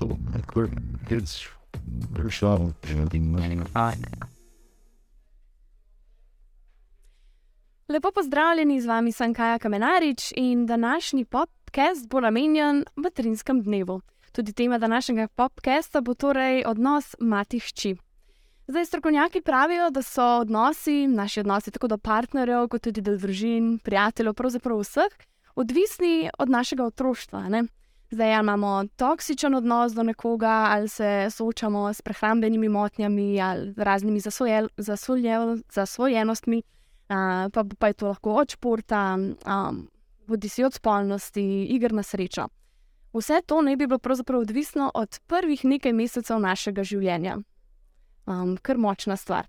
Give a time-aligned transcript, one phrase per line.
[0.00, 0.16] to,
[0.48, 0.68] ker
[1.10, 1.20] je
[2.16, 3.36] prišel, že vidim,
[3.74, 4.08] ajne.
[7.90, 14.00] Lepo pozdravljeni, z vami sem Kaja Kamenarič in današnji podcast bo namenjen materinskem dnevu.
[14.32, 17.96] Tudi tema današnjega podcasta bo torej odnos mati-hči.
[18.66, 23.78] Zdaj, strokovnjaki pravijo, da so odnosi, naši odnosi tako do partnerjev, kot tudi do družin,
[23.82, 25.16] prijateljev, pravzaprav vseh,
[25.54, 27.48] odvisni od našega otroštva.
[27.48, 27.64] Ne?
[28.10, 34.20] Zdaj ali imamo toksičen odnos do nekoga, ali se soočamo s prehrambenimi motnjami ali raznimi
[34.20, 36.62] zasvojel, zasvojel, zasvojenostmi,
[37.08, 39.90] uh, pa, pa je to lahko od športa, um,
[40.26, 42.48] bodi si od spolnosti, igr na srečo.
[43.12, 47.38] Vse to ne bi bilo pravzaprav odvisno od prvih nekaj mesecev našega življenja.
[48.26, 49.46] Um, kar močna stvar.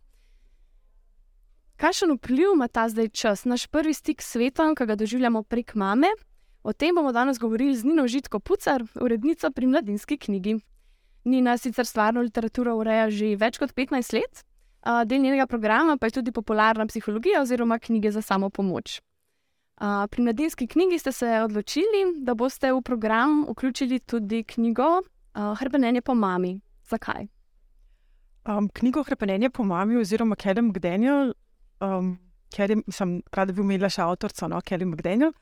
[1.78, 5.76] Kakšen vpliv ima ta zdaj čas, naš prvi stik s svetom, ki ga doživljamo prek
[5.76, 6.08] mame?
[6.64, 10.60] O tem bomo danes govorili z Nino Žitko Pucar, urednico pri mladinski knjigi.
[11.24, 14.44] Nina sicer stvarno literaturo ureja že več kot 15 let,
[15.06, 19.02] del njenega programa pa je tudi popularna psihologija oziroma knjige za samo pomoč.
[20.10, 25.02] Pri mladinski knjigi ste se odločili, da boste v program vključili tudi knjigo
[25.34, 26.60] Hrbenenje po mami.
[26.90, 27.28] Zakaj?
[28.46, 31.34] Um, knjigo Hrbenenje po mami oziroma Kelly McDaniel,
[31.82, 32.18] um,
[32.54, 35.34] ker sem rada bi imela še avtorico, no, Kelly McDaniel.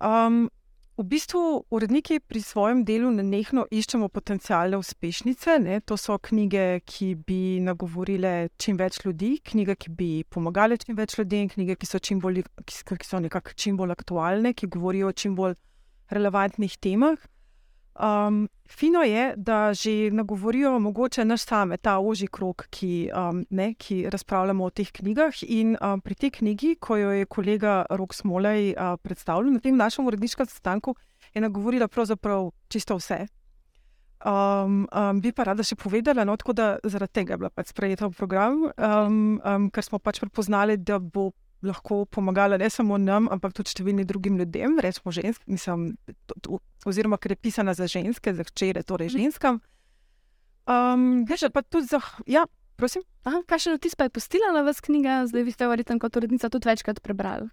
[0.00, 0.48] Um,
[0.96, 5.56] v bistvu uredniki pri svojem delu nenehno iščemo potencijalne uspešnice.
[5.64, 5.80] Ne?
[5.88, 11.16] To so knjige, ki bi nagovorile čim več ljudi, knjige, ki bi pomagale čim več
[11.18, 15.16] ljudem, knjige, ki so, bolj, ki, ki so nekako čim bolj aktualne, ki govorijo o
[15.16, 15.56] čim bolj
[16.12, 17.16] relevantnih temah.
[17.92, 23.74] Um, fino je, da že nagovorijo mogoče naš same, ta oži krok, ki, um, ne,
[23.74, 25.42] ki razpravljamo o teh knjigah.
[25.42, 29.76] In um, pri tej knjigi, ko jo je kolega Rok Smolej uh, predstavil na tem
[29.76, 30.96] našem uredniškem sestanku,
[31.34, 33.26] je nagovorila pravzaprav čisto vse.
[34.24, 38.06] Um, um, bi pa rada še povedala, no, da zaradi tega je bila pač sprejeta
[38.06, 41.32] v program, um, um, ker smo pač prepoznali, da bo
[41.62, 45.92] lahko pomagala ne samo nam, ampak tudi številnim drugim ljudem, rečemo žensk, mislim,
[46.86, 49.18] oziroma ker je pisana za ženske, za hčere, torej mhm.
[49.18, 49.62] ženskam.
[50.66, 51.98] Um, Veš, pa tudi za.
[52.26, 52.46] Ja,
[52.78, 53.02] prosim.
[53.26, 56.16] Aha, kaj še vtis pa je postila na vas knjiga, zdaj vi ste verjetno kot
[56.18, 57.50] urednica tudi večkrat prebrali?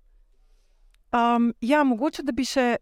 [1.14, 2.78] Um, ja, mogoče da bi še.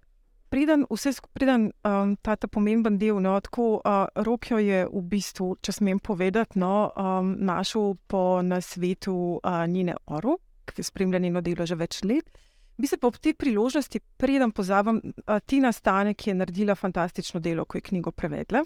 [0.48, 1.50] Preden vse skupaj,
[1.84, 6.56] um, ta, ta pomemben del, no, tako uh, Rokijo je v bistvu, če smem povedati,
[6.56, 10.38] no, um, našel po nasvetu uh, Nine Oru,
[10.72, 12.30] ki spremlja njeno delo že več let.
[12.78, 15.02] Bi se pa ob tej priložnosti, preden pozabim,
[15.46, 18.62] Tina Stane, ki je naredila fantastično delo, ko je knjigo prevedla.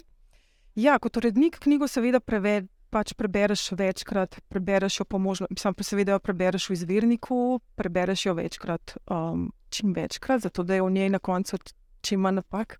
[0.76, 5.84] Ja, kot urednik knjigo seveda preved, pač prebereš večkrat, prebereš jo po možnosti, sam pa
[5.84, 10.90] seveda jo prebereš v izvirniku, prebereš jo večkrat, um, čim večkrat, zato da je v
[10.92, 11.56] njej na koncu
[12.04, 12.76] čim manj napak.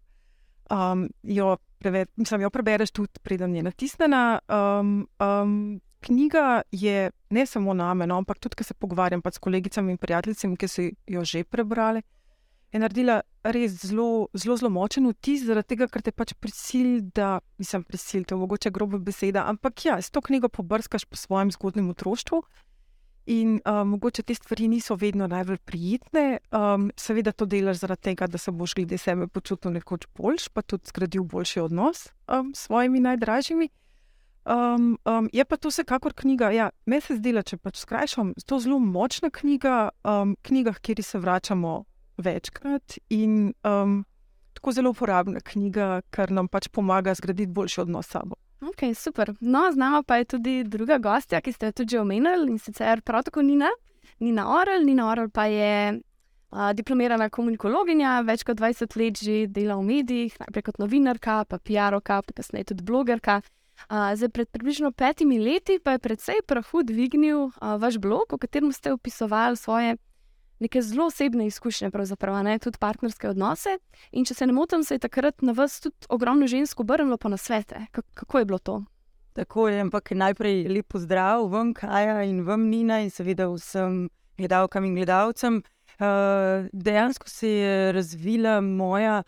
[0.73, 4.41] Um, jo, preved, mislim, jo prebereš tudi, preden je natisnjena.
[4.49, 9.95] Um, um, knjiga je ne samo name, no, ampak tudi, ker se pogovarjam s kolegicami
[9.95, 12.03] in prijateljicami, ki so jo že prebrali,
[12.73, 17.37] je naredila res zelo, zelo, zelo močen vtis, zaradi tega, ker te pač prisil, da
[17.61, 21.53] nisem prisil, to je mogoče groba beseda, ampak ja, s to knjigo pobrskaš po svojem
[21.53, 22.43] zgodnem otroštvu.
[23.31, 28.27] In uh, mogoče te stvari niso vedno najbolj prijetne, um, seveda to delaš zaradi tega,
[28.27, 32.67] da se boš glede sebe počutil nekoč boljš, pa tudi zgradil boljši odnos um, s
[32.67, 33.69] svojimi najdražjimi.
[34.45, 36.51] Um, um, je pa to vsekakor knjiga.
[36.51, 41.19] Ja, Meni se zdi, če pač skrajšam, to zelo močna knjiga, um, knjiga, kjer se
[41.23, 41.85] vračamo
[42.19, 44.03] večkrat in um,
[44.53, 48.39] tako zelo uporabna knjiga, kar nam pač pomaga zgraditi boljši odnos s sabo.
[48.63, 49.33] Ok, super.
[49.41, 53.03] No, z nami pa je tudi druga gostja, ki ste jo tudi omenili in sicer
[53.03, 53.71] prav tako Nina,
[54.21, 54.85] Nina Orel.
[54.87, 60.37] Nina Orel pa je uh, diplomirana komunikologinja, več kot 20 let že dela v medijih,
[60.43, 63.41] najprej kot novinarka, pa PR-oka, pa kasneje tudi blogerka.
[63.89, 68.73] Zdaj, pred približno petimi leti pa je predvsej prahu dvignil a, vaš blog, v katerem
[68.73, 69.97] ste opisovali svoje
[70.63, 73.79] neke zelo osebne izkušnje, pravzaprav ne tudi partnerske odnose.
[74.13, 77.29] In če se ne motim, se je takrat na vas tudi ogromno žensk obrnilo po
[77.29, 77.87] nasvete.
[77.93, 78.83] K kako je bilo to?
[79.33, 84.85] Tako je, ampak najprej lepo zdrav, vam Kaja in vam Nina in seveda vsem gledalkam
[84.85, 85.63] in gledalcem.
[86.03, 89.23] Uh, dejansko se je razvila moja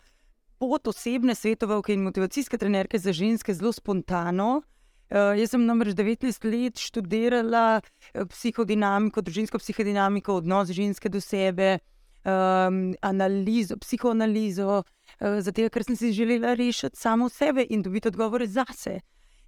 [0.59, 4.61] pot osebne svetovalke in motivacijske trenerke za ženske zelo spontano.
[5.05, 11.77] Uh, jaz sem namreč 19 let študirala uh, psihodinamiko, družinsko psihodinamiko, odnos ženske do sebe,
[12.25, 18.47] um, analizo, psihoanalizo, uh, zato ker sem si želela rešiti samo sebe in dobiti odgovore
[18.47, 18.99] zase.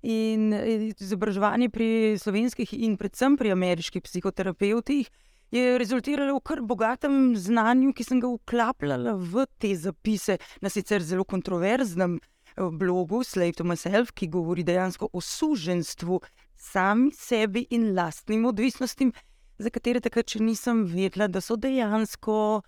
[0.06, 1.90] In izobraževanje pri
[2.22, 5.10] slovenskih in predvsem pri ameriških psihoterapeutih
[5.52, 11.04] je rezultiralo v kar bogatem znanju, ki sem ga vklapljala v te zapise, na sicer
[11.04, 16.20] zelo kontroverznem eh, blogu Slave to Myself, ki govori dejansko o suženstvu
[16.58, 19.14] sami sebi in lastnim odvisnostim,
[19.58, 22.62] za katere takrat še nisem vedela, da so dejansko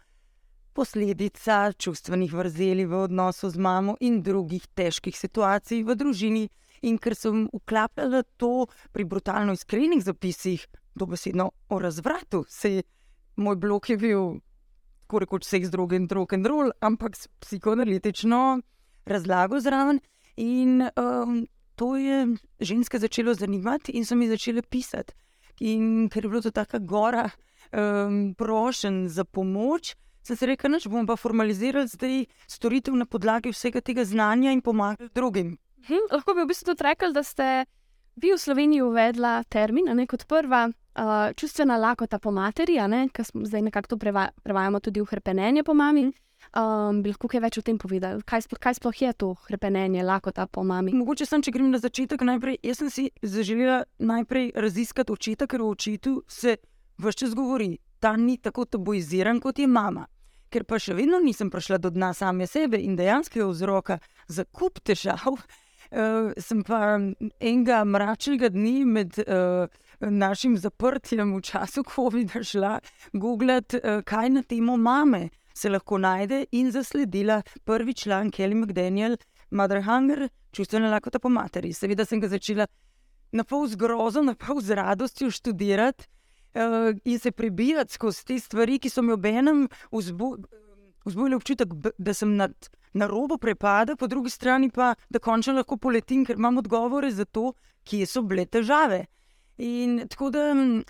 [0.74, 6.46] posledica čustvenih vrzeli v odnosu z mamo in drugih težkih situacij v družini.
[6.88, 10.64] In ker sem uklapljala to pri brutalno iskrenih zapisih,
[10.96, 12.82] dobesedno o razvratu, se
[13.36, 14.40] moj blog je bil,
[15.06, 18.62] tako rekoč, seks, droge in rock and roll, ampak s psihoanalitično
[19.06, 20.00] razlago zraven.
[20.36, 22.28] In um, to je
[22.60, 25.14] ženske začelo zanimati, in so mi začele pisati.
[25.60, 27.30] In ker je bilo to tako gora,
[27.72, 33.52] um, prošen za pomoč, sem se rekel, da bomo pa formalizirali zdaj storitev na podlagi
[33.52, 35.58] vsega tega znanja in pomagali drugim.
[35.88, 37.66] Hm, lahko bi v bistvu tudi rekli, da ste
[38.16, 42.80] vi v Sloveniji uvedla termin, ne kot prva, uh, čustvena lakota po materi,
[43.14, 46.12] ki smo zdaj nekako to preva, prevajamo tudi v hrpenenje po mami.
[46.56, 48.24] Um, bi lahko kaj več o tem povedali?
[48.26, 50.96] Kaj, sploh, kaj sploh je to hrpenenje, lakota po mami?
[50.98, 52.58] Mogoče sem, če grem na začetek, najprej.
[52.66, 56.58] Jaz sem si zaželela najprej raziskati očeta, ker o očetu se
[56.98, 60.08] vse čas govori, da ni tako tabuiziran kot je mama.
[60.50, 64.82] Ker pa še vedno nisem prišla do dna same sebe in dejanskega vzroka za kup
[64.82, 65.38] težav,
[65.92, 66.98] uh, sem pa
[67.40, 69.68] enega mračnega dne med uh,
[70.00, 72.80] našim zaprtjem v času COVID-a šla
[73.14, 79.18] googlati, uh, kaj na temo mame se lahko najde in zasledila prvi član Kelly McDaniel,
[79.52, 81.74] Mother Hunger, čustvena lakota po materi.
[81.74, 82.68] Seveda sem ga začela
[83.32, 86.08] na pol z grozo, na pol z radostjo študirati.
[87.06, 92.54] In se prebijati skozi te stvari, ki so mi obenem vzbudili občutek, da sem nad,
[92.94, 97.26] na robu prepada, po drugi strani pa, da končno lahko poletim, ker imam odgovore za
[97.26, 97.54] to,
[97.84, 99.06] kje so bile težave.
[99.60, 100.44] In tako da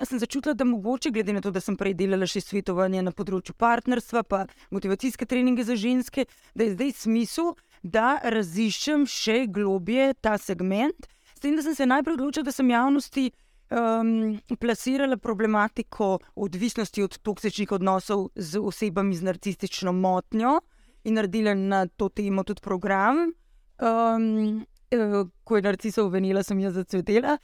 [0.05, 3.55] sem začutila, da mogoče, glede na to, da sem prej delala še svetovanje na področju
[3.57, 10.37] partnerstva, pa motivacijske treninge za ženske, da je zdaj smisel, da raziščem še globje ta
[10.37, 11.09] segment.
[11.33, 13.25] S tem, da sem se najprej odločila, da sem javnosti
[13.73, 20.59] um, plasirala problematiko odvisnosti od toksičnih odnosov z osebami z narcistično motnjo
[21.09, 23.25] in naredila na to temo tudi program.
[23.79, 24.65] Um,
[25.43, 27.37] ko je narcisov venila, sem jaz zacvetela.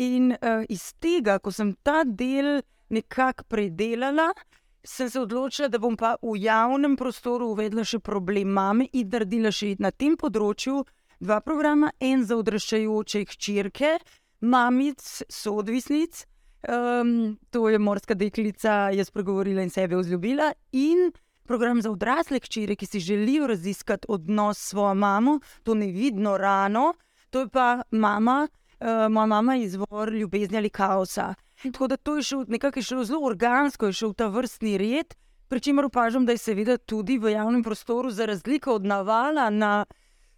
[0.00, 4.30] In uh, iz tega, ko sem ta del nekako predelala,
[4.84, 9.52] sem se odločila, da bom pa v javnem prostoru uvedla še problem mame in naredila
[9.52, 10.82] še na tem področju
[11.20, 13.96] dva programa, en za odraščajoče hčerke,
[14.40, 16.24] mamic, soodvisnic,
[16.64, 21.10] um, to je morska deklica, je spregovorila in sebe vzljubila, in
[21.50, 26.92] program za odrasle hčere, ki si želijo raziskati odnos s svojo mamo, to nevidno rano,
[27.30, 28.48] to je pa mama,
[28.80, 31.34] uh, moja mama je izvor ljubezni ali kaosa.
[31.62, 35.14] Tako da to je šlo nekako zelo organsko, je šel ta vrstni red.
[35.48, 39.84] Pričemer opažam, da je seveda tudi v javnem prostoru, za razliko od navala na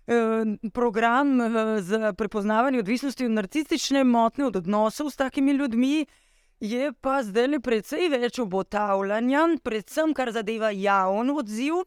[0.06, 6.06] Eh, program eh, za prepoznavanje odvisnosti od narcistične motnje, od odnosov s takimi ljudmi,
[6.62, 11.80] je pa zdaj le precej več obotavljanja, predvsem kar zadeva javni odziv,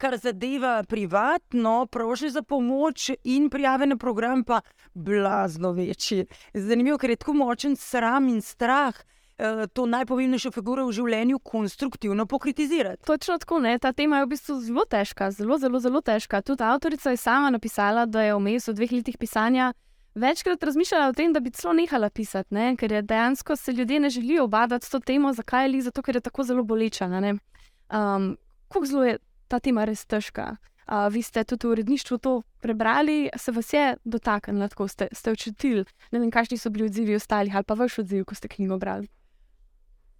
[0.00, 4.62] kar zadeva privatno prošnje za pomoč in prijave na program, pa
[4.94, 6.24] blazno večji.
[6.54, 8.96] Zanimivo, ker je tako močen sram in strah.
[9.38, 13.04] Eh, to najpomembnejšo figuro v življenju konstruktivno pokritizirati.
[13.06, 13.76] Točno tako, ne?
[13.78, 16.40] ta tema je v bistvu zelo težka, zelo, zelo, zelo težka.
[16.42, 19.74] Tudi avtorica je sama napisala, da je vmes v dveh letih pisanja
[20.18, 22.76] večkrat razmišljala o tem, da bi celo nehala pisati, ne?
[22.76, 26.16] ker je dejansko se ljudje ne želijo obadati s to temo, zakaj ali zato, ker
[26.16, 27.06] je tako zelo boleča.
[27.06, 28.36] Um,
[28.68, 30.56] Kako zelo je ta tema res težka?
[30.88, 35.32] Uh, vi ste tudi v uredništvu to prebrali, se vas je dotaknilo, tako ste, ste
[35.32, 35.84] učitili.
[36.12, 39.08] Ne vem, kakšni so bili odzivi ostalih ali pa vaš odziv, ko ste knjigo brali.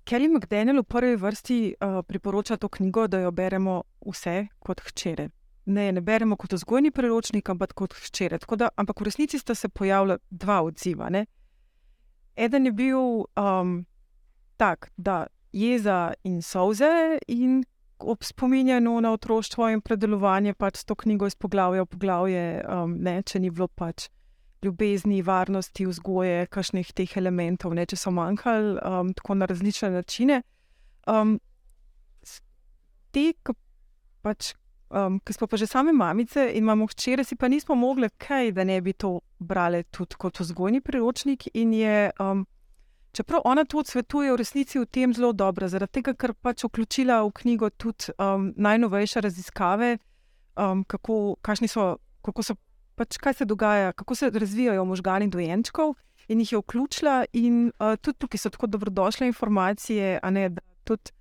[0.04, 5.28] Kelly McDaniel v prvi vrsti uh, priporoča to knjigo, da jo beremo vse kot hčere.
[5.68, 8.38] Ne, ne beremo kot vzgojni priročnik, ampak kot hčere.
[8.56, 11.10] Da, ampak v resnici sta se pojavila dva odziva.
[11.12, 11.26] Ne?
[12.36, 13.74] Eden je bil um,
[14.56, 17.64] tak, da jeza in solze, in
[17.98, 22.94] ob spominjanju na otroštvo in predelovanje pač s to knjigo iz poglavja v poglavje, um,
[23.02, 24.08] ne, če ni bilo pač
[24.62, 30.42] ljubezni, varnosti, vzgoje, kakšnih teh elementov, ne, če so manjkali um, tako na različne načine.
[31.10, 31.38] Um,
[33.14, 33.54] te, ki
[34.22, 34.54] pač,
[34.90, 38.64] um, smo pa že same mamice in imamo hčere, si pa nismo mogli kaj, da
[38.64, 41.48] ne bi to brali tudi kot vzgojni priročnik.
[41.54, 42.46] Je, um,
[43.12, 47.22] čeprav ona to odsvetuje, v resnici v tem zelo dobro, zaradi tega, ker pač vključila
[47.24, 49.98] v knjigo tudi um, najnovejše raziskave,
[50.56, 52.54] um, kako, so, kako so
[52.98, 55.94] pač kaj se dogaja, kako se razvijajo možgani dojenčkov.
[56.28, 61.14] In jih je vključila, in uh, tudi tukaj so tako dobrodošle informacije, ne, da tudi,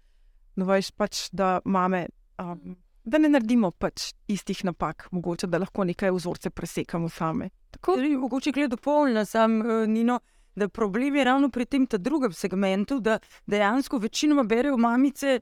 [0.55, 2.09] no, veš, pač, da mame
[2.39, 2.75] um,
[3.07, 7.49] da ne naredimo pač istih napak, mogoče da lahko nekaj vzorce presekamo same.
[7.71, 10.19] Tako je mogoče gledati dopolnjeno, sam uh, Nino.
[10.57, 15.39] Da problem je ravno pri tem drugem segmentu, da dejansko večinoma berejo mamice,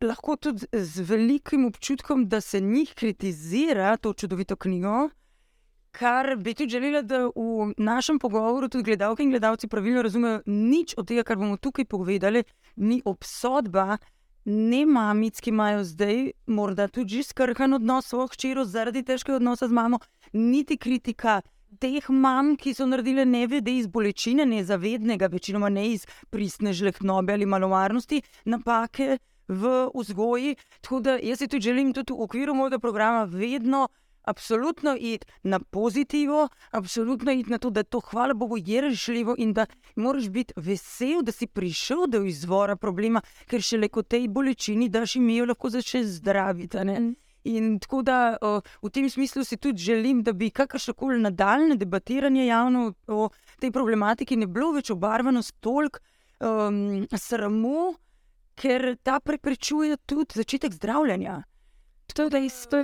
[0.00, 5.08] lahko tudi z velikim občutkom, da se njih kritizira to čudovito knjigo.
[5.90, 10.94] Kar bi tudi želela, da v našem pogovoru tudi gledalke in gledalci pravilno razumejo, nič
[10.96, 12.44] od tega, kar bomo tukaj povedali,
[12.76, 13.96] ni obsodba,
[14.46, 19.68] ne mamic, ki imajo zdaj morda tudi skrhan odnos s svojo hčero zaradi težkega odnosa
[19.68, 19.98] z mamo,
[20.32, 21.40] niti kritika
[21.80, 27.46] teh mam, ki so naredile nevede iz bolečine, nezavednega, večinoma ne iz pristne žlehtnobe ali
[27.46, 30.56] malomarnosti, napake v vzgoji.
[30.80, 33.88] Tako da jaz si tudi želim, tudi v okviru mojega programa, vedno.
[34.26, 39.52] Absolutno iti na pozitivo, absolutno iti na to, da to, hvala Bogu, je rešljivo in
[39.52, 39.66] da
[39.96, 44.88] moraš biti vesel, da si prišel do izvora problema, ker še le kot tej bolečini
[44.88, 46.82] daš imijo, lahko začneš zdraviti.
[47.46, 51.76] In tako da uh, v tem smislu si tudi želim, da bi kakršno koli nadaljne
[51.78, 53.28] debatiranje javno o
[53.62, 56.02] tej problematiki ne bilo več obarvano s toliko
[56.42, 57.94] um, sramu
[58.56, 61.42] ker ta preprečuje tudi začetek zdravljenja.
[62.14, 62.82] To je dejstvo.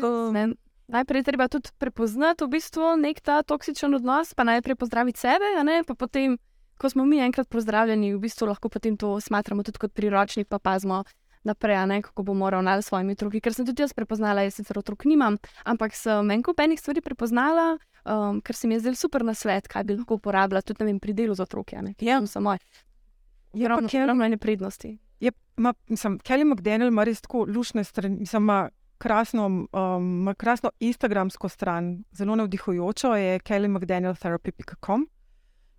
[0.89, 5.83] Najprej treba tudi prepoznati v bistvu nek ta toksičen odnos, pa najprej pozdraviti sebe, ne,
[5.87, 6.39] pa potem,
[6.79, 10.59] ko smo mi enkrat pozdravljeni, v bistvu lahko potem to smatramo tudi kot priročnik, pa
[10.59, 11.05] pazimo
[11.45, 13.41] naprej, ne, kako bomo ravnali s svojimi otroki.
[13.41, 17.03] Ker sem tudi jaz prepoznala, jaz sicer otrok nimam, ampak sem en kup enih stvari
[17.03, 20.87] prepoznala, um, ker se mi je zdel super na svet, kaj bi lahko uporabljala tudi
[20.87, 21.79] vem, pri delu z otroki.
[22.01, 22.63] Ja, samo moj.
[23.53, 24.99] Je ravno, ravno ene prednosti.
[25.21, 28.71] Je, ma, mislim, Kelly McDaniel ima res tako lušne strani, mislim, ima
[29.03, 35.07] krasno, um, krasno Instagramsko stran, zelo navdihujočo je kellymcdanieltherapy.com.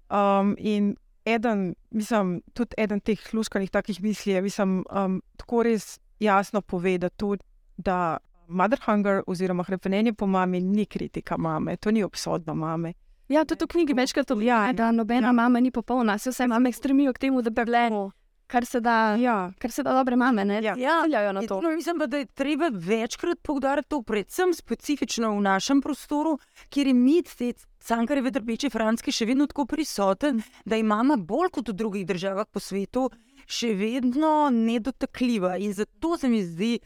[0.10, 6.00] Um, in eden, mislim, tudi eden teh luškanih takih misli je, mislim, um, tako res
[6.20, 7.44] jasno pove, da tudi,
[7.78, 12.94] da mother hunger oziroma hrepenenje po mami ni kritika mame, to ni obsodba mame.
[13.30, 15.32] Ja, tudi v knjigi večkrat to ja, da nobena ja.
[15.32, 17.90] mama ni popolna, vse mame stremijo k temu, da bi bile
[18.54, 19.52] kar se da, ja.
[19.58, 20.46] kar se da dobre mame.
[20.46, 20.76] Ne, ja,
[21.10, 21.58] ja na to.
[21.62, 26.38] No, mislim pa, da je treba večkrat poudariti to, predvsem specifično v našem prostoru,
[26.70, 31.50] kjer je mit te cankareve trpeče franske še vedno tako prisoten, da je mama bolj
[31.58, 33.10] kot v drugih državah po svetu
[33.50, 35.58] še vedno nedotakljiva.
[35.58, 36.78] In zato se mi zdi,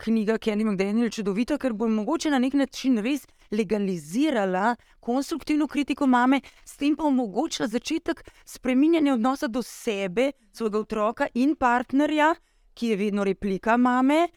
[0.00, 6.40] knjiga Kenny McDaniel čudovita, ker bo mogoče na nek način res legalizirala konstruktivno kritiko mame,
[6.64, 12.34] s tem pa omogočila začetek spreminjanja odnosa do sebe, svojega otroka in partnerja,
[12.74, 14.28] ki je vedno replika mame.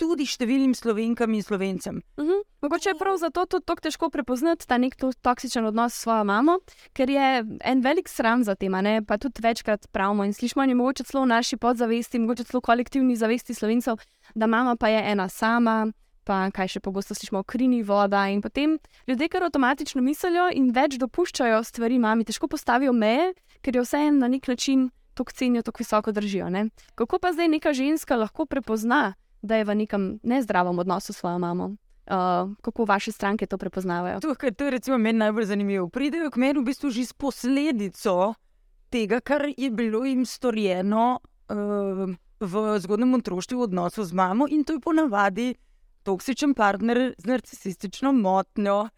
[0.00, 2.00] Tudi številnim slovenkam in slovencem.
[2.16, 2.30] Uh mhm.
[2.30, 2.44] -huh.
[2.62, 6.58] Mogoče je prav zato tudi tako težko prepoznati ta nek toksičen odnos s svojo mamo,
[6.92, 8.72] ker je en velik sram za tem,
[9.06, 13.16] pa tudi večkrat pravimo in slišimo, in mogoče celo v naši podzavesti, mogoče celo kolektivni
[13.16, 13.96] zavesti slovencev,
[14.34, 15.92] da mama pa je ena sama,
[16.24, 18.26] pa kaj še pogosto slišimo, krini voda.
[18.28, 23.32] In potem ljudje kar avtomatično mislijo in več dopuščajo stvari mami, težko postavijo meje,
[23.64, 26.48] ker jo vse na nek način tako cenijo, tako visoko držijo.
[26.50, 26.68] Ne?
[26.94, 31.38] Kako pa zdaj neka ženska lahko prepozna, da je v nekem nezdravem odnosu s svojo
[31.38, 31.74] mamo?
[32.10, 34.20] Uh, kako vaše stranke to prepoznavajo?
[34.20, 35.88] To, to je meni najbolj zanimivo.
[35.88, 38.34] Pridejo k meni v bistvu že s posledico
[38.90, 42.10] tega, kar je bilo jim storjeno uh,
[42.40, 45.54] v zgodnem otroštvu v odnosu z mamo, in to je ponavadi
[46.02, 48.88] toksičen partner z narcisistično motnjo.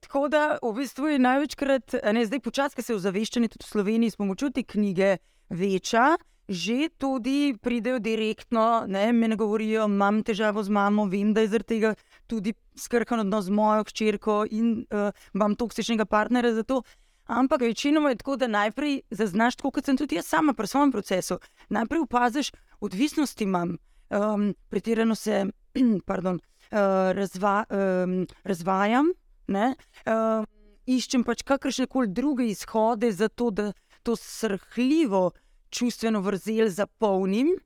[0.00, 3.72] Tako da v bistvu je največkrat, ne zdaj počasi, ki se je ozaveščanje tudi v
[3.74, 5.16] Sloveniji s pomočjo te knjige
[5.50, 6.16] veča
[6.50, 11.52] že tudi pridejo direktno, ne, me ne govorijo, imam težavo z mamo, vem, da je
[11.52, 11.92] zaradi tega
[12.26, 16.82] tudi skrkan odnos z mojo hčerko in uh, imam toksičnega partnerja za to.
[17.30, 20.90] Ampak večinoma je tako, da najprej zaznaš, tako kot sem tudi jaz sama pri svojem
[20.92, 21.38] procesu.
[21.68, 22.50] Najprej opaziš,
[22.80, 23.76] odvisnosti imam,
[24.10, 25.44] um, pretirano se
[26.10, 26.40] pardon,
[26.70, 29.12] razva, um, razvajam,
[29.48, 29.74] ne,
[30.06, 30.44] uh,
[30.86, 33.72] iščem pač kakršne koli druge izhode za to, da
[34.02, 35.30] to srhljivo
[35.70, 37.56] čustveno vrzel zapolnim.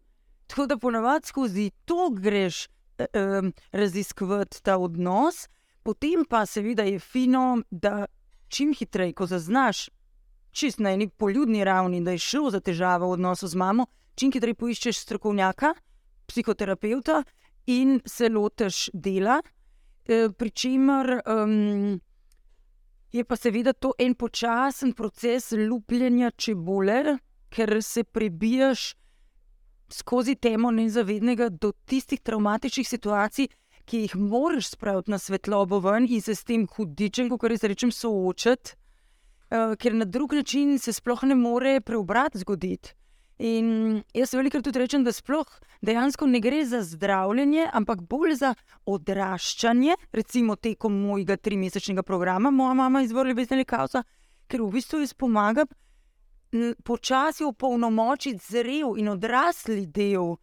[0.47, 2.67] Tako da ponovadi skozi to greš
[2.99, 5.49] um, raziskovati ta odnos,
[5.83, 8.07] potem pa seveda je fino, da
[8.49, 9.89] čim hitreje, ko zaznaš,
[10.53, 14.33] čist na eni poljudni ravni, da je šlo za težavo v odnosu z mamo, čim
[14.33, 15.75] hitreje poiščeš strokovnjaka,
[16.27, 17.25] psihoterapeuta
[17.67, 19.43] in se loteš dela.
[20.05, 22.01] E, Pričemer um,
[23.13, 27.19] je pa seveda to en počasen proces lupljenja čebole
[27.55, 28.95] ker se prebijaš
[29.91, 33.49] skozi temo nezavednega do tistih traumatičnih situacij,
[33.85, 37.93] ki jih moraš spraviti na svetlobo ven in se s tem hudičem, kako res rečem,
[37.93, 38.75] soočati,
[39.53, 42.95] uh, ker na drug način se sploh ne more preobrati zgoditi.
[43.39, 45.49] In jaz velikokrat tudi rečem, da sploh
[45.83, 48.53] dejansko ne gre za zdravljenje, ampak bolj za
[48.87, 54.05] odraščanje, recimo tekom mojega trimesečnega programa, moja mama izvorila bezdanje kausa,
[54.47, 55.67] ker v bistvu jaz pomagam
[56.87, 60.37] počasi opolnomočiti zrel in odrasli del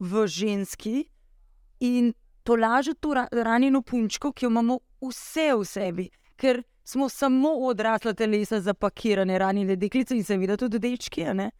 [0.00, 1.04] v ženski
[1.80, 7.08] in to laže to ra ranjeno punčko, ki jo imamo vse v sebi, ker smo
[7.08, 10.96] samo odrasla telesa zapakirane, ranjene deklice in seveda tudi
[11.34, 11.50] ne.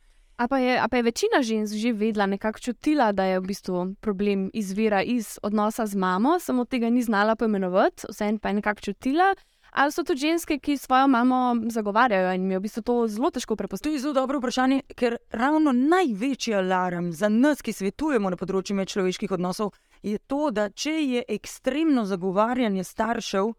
[0.40, 3.44] A pa, je, a pa je večina žensk že vedela, nekako čutila, da je v
[3.44, 8.54] bistvu problem izvira iz odnosa z mamo, samo tega ni znala poimenovati, vseeno pa je
[8.54, 9.34] nekako čutila.
[9.70, 13.30] Ali so to ženske, ki svojo mamo zagovarjajo in jim je v bistvu to zelo
[13.30, 13.88] težko prepoznati?
[13.88, 18.76] To je zelo dobro vprašanje, ker ravno največji alarm za nas, ki svetujemo na področju
[18.80, 23.52] medčloveških odnosov, je to, da če je ekstremno zagovarjanje staršev,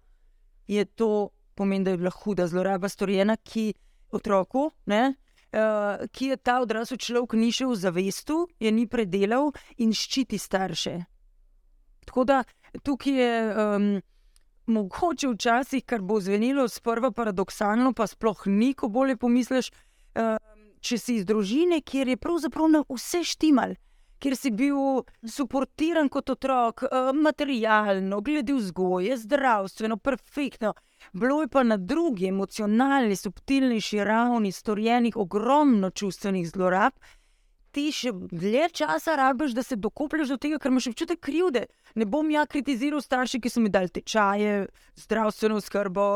[0.68, 3.74] je to pomeni, da je bila huda zloraba storjena, ki
[4.12, 5.14] otroku, ne,
[5.54, 10.40] uh, ki je ta odrasel človek ni še v zavestu, je ni predelal in ščiti
[10.40, 11.02] starše.
[12.08, 12.44] Tako da
[12.84, 13.36] tukaj je.
[13.52, 13.92] Um,
[14.72, 19.72] Mogoče včasih, kar bo zvenelo sprva paradoksalno, pa sploh ni, ko bolje pomisliš,
[20.16, 20.38] uh,
[20.80, 23.74] če si iz družine, kjer je pravzaprav na vse štimal,
[24.22, 30.74] kjer si bil suportiran kot otrok, uh, materialno, glede vzgoje, zdravstveno, perfektno.
[31.14, 36.94] Bilo je pa na drugi, emocionalni, subtilnejši ravni storjenih ogromno čustvenih zlorab.
[37.72, 41.66] Ti še dlje časa rabiš, da se dokoplješ do tega, ker imaš občutek krivde.
[41.96, 44.66] Ne bom ja kritiziral starši, ki so mi dali tečaje,
[45.00, 46.10] zdravstveno skrbo,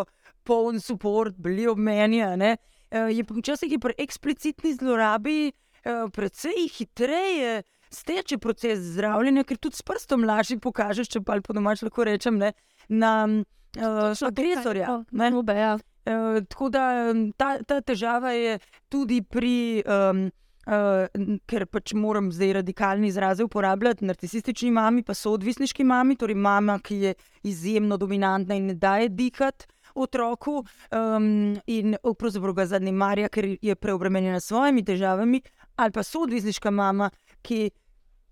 [0.43, 2.19] poln podpor, bili ob meni.
[2.21, 7.63] Eh, včasih je pri eksplicitni zlorabi eh, precej hitreje
[7.95, 12.37] steče proces zdravljenja, ker tudi s prstom lažje pokažeš, če pa po domač lahko rečem,
[12.41, 12.53] ne,
[12.89, 15.01] na uh, agresorja.
[15.11, 15.31] ne.
[15.55, 15.75] Ja.
[16.05, 18.59] Eh, tako da ta, ta težava je
[18.93, 20.27] tudi pri, um,
[20.69, 26.37] uh, ker pač moram zdaj radikalni izraze uporabljati, narcisistični mami, pa so odvisniški mami, torej
[26.37, 27.13] mama, ki je
[27.49, 29.65] izjemno dominantna in ne daje dihati.
[29.95, 35.39] Otroku um, in pravzaprav ga zanemarja, ker je preobremenjena s svojimi težavami,
[35.79, 37.09] ali pa soodvisniška mama,
[37.41, 37.69] ki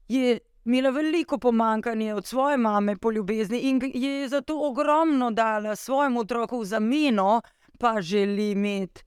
[0.08, 6.20] je imela veliko pomankanje od svoje mame po ljubezni in je zato ogromno dala svojemu
[6.20, 7.42] otroku v zameno,
[7.80, 9.04] pa želi imeti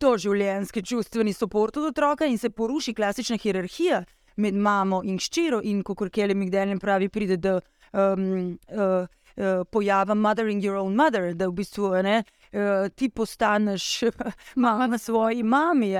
[0.00, 4.04] doživljenjski čustveni podpor od otroka in se poruši klasična hierarhija
[4.36, 7.60] med mamo in hčero, in kot Kelly McDaniel pravi, pride do
[7.92, 14.02] um, uh, uh, pojava mothering your own mother, da v bistvu ne, uh, ti postaneš
[14.64, 15.94] mama na svoji mami.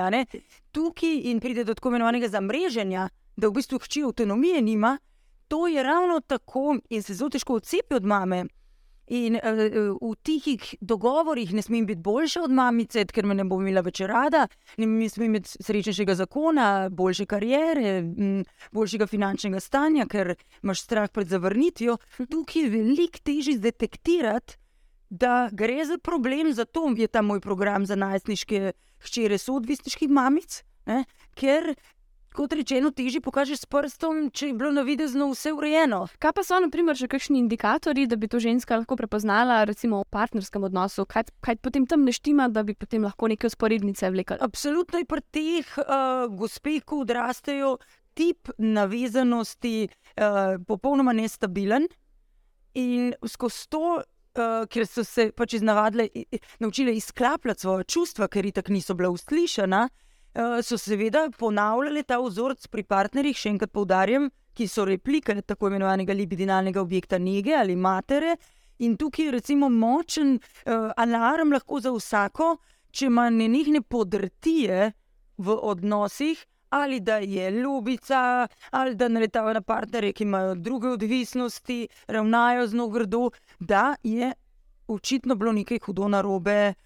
[0.72, 4.98] Tukaj in pride do tako imenovanega zamreženja, da v bistvu hči avtonomije nima,
[5.48, 8.44] to je ravno tako in se zelo težko odcepi od mame.
[9.06, 13.60] In uh, v tihih dogovorih ne smem biti boljša od mamice, ker me ne bo
[13.62, 14.48] imela več rada,
[14.82, 18.40] ne smem imeti srečnejšega zakona, boljše kariere, m,
[18.74, 22.00] boljšega finančnega stanja, ker imaš strah pred zavrnitvijo.
[22.18, 24.58] Tukaj je veliko težje zdetektirati,
[25.10, 28.72] da gre za problem, zato je ta moj program za najstniške
[29.06, 31.04] hčere soodvisniških mamic, ne?
[31.38, 31.76] ker.
[32.36, 36.02] Kot rečeno, težje pokažeš s prstom, če je bilo navidezno vse urejeno.
[36.20, 40.02] Kaj pa so, na primer, še kakšni indikatorji, da bi to ženska lahko prepoznala, recimo
[40.02, 41.06] v partnerskem odnosu?
[41.08, 44.36] Kaj, kaj potem tam ne štima, da bi potem lahko neke usporednice vlekli?
[44.44, 47.78] Absolutno je pri teh uh, gospeh, ko odrastejo,
[48.12, 51.88] tip navezanosti uh, popolnoma nestabilen.
[52.76, 58.28] In skozi to, uh, ker so se pač iznavadile, i- i- naučile izklapljati svoje čustva,
[58.28, 60.02] ker itak niso bila uslišana, uh,
[60.62, 66.16] so seveda ponavljale ta vzorec pri partnerjih, še enkrat poudarjam, ki so replike tako imenovanega
[66.16, 68.36] libidinalnega objekta nege ali matere.
[68.84, 72.56] In tukaj je recimo močen uh, alarm lahko za vsako,
[72.92, 74.90] če ima nenehne podrtije
[75.38, 76.42] v odnosih,
[76.76, 82.88] ali da je ljubica, ali da naletava na partnerje, ki imajo druge odvisnosti, ravnajo zelo
[82.92, 83.22] grdo,
[83.58, 84.32] da je
[84.88, 86.85] očitno bilo nekaj hudo narobe, uh,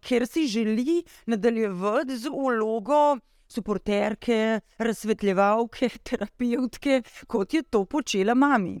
[0.00, 3.18] ker si želi nadaljevati z ulogo
[3.50, 8.80] suporterke, razsvetljevalke, terapevtke, kot je to počela mami.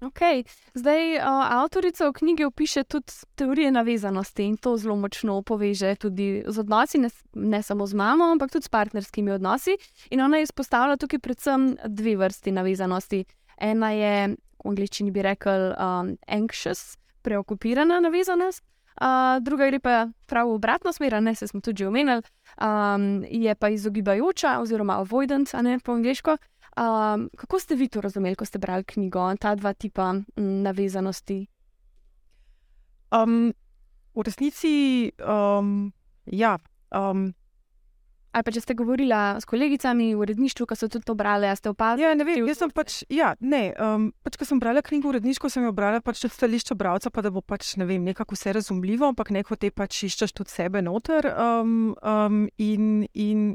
[0.00, 0.44] Okay.
[0.74, 1.22] Zdaj, uh,
[1.58, 6.98] avtorica v knjigi opiše tudi teorije navezanosti in to zelo močno poveže tudi z odnosi,
[6.98, 9.74] ne, ne samo z mamo, ampak tudi s partnerskimi odnosi.
[10.10, 13.24] In ona izpostavlja tukaj predvsem dve vrsti navezanosti.
[13.58, 18.62] Ena je, v angleščini bi rekel, um, anxious, preokupirana navezanost.
[18.98, 22.22] Uh, druga gre pa prav v obratno smer, ne se smo tudi omenili,
[22.58, 26.36] um, je pa izogibajoča, oziroma avoidant, a ne po angliško.
[26.78, 31.46] Um, kako ste vi to razumeli, ko ste brali knjigo, ta dva tipa navezanosti?
[33.10, 33.52] Um,
[34.14, 35.92] v resnici, um,
[36.26, 36.58] ja.
[36.90, 37.34] Um,
[38.38, 41.56] ali pa če ste govorili s kolegicami v uredništvu, ki so tudi to brali, a
[41.58, 42.06] ste opazili?
[42.06, 45.50] Ja, ne vem, jaz sem pač, ja, ne, um, pač, ko sem brala knjigo uredniško,
[45.52, 48.54] sem jo brala pač od stališča bralca, pa da bo pač, ne vem, nekako vse
[48.60, 51.26] razumljivo, ampak neko te pač iščeš tudi sebe noter.
[51.34, 53.50] Um, um, in, in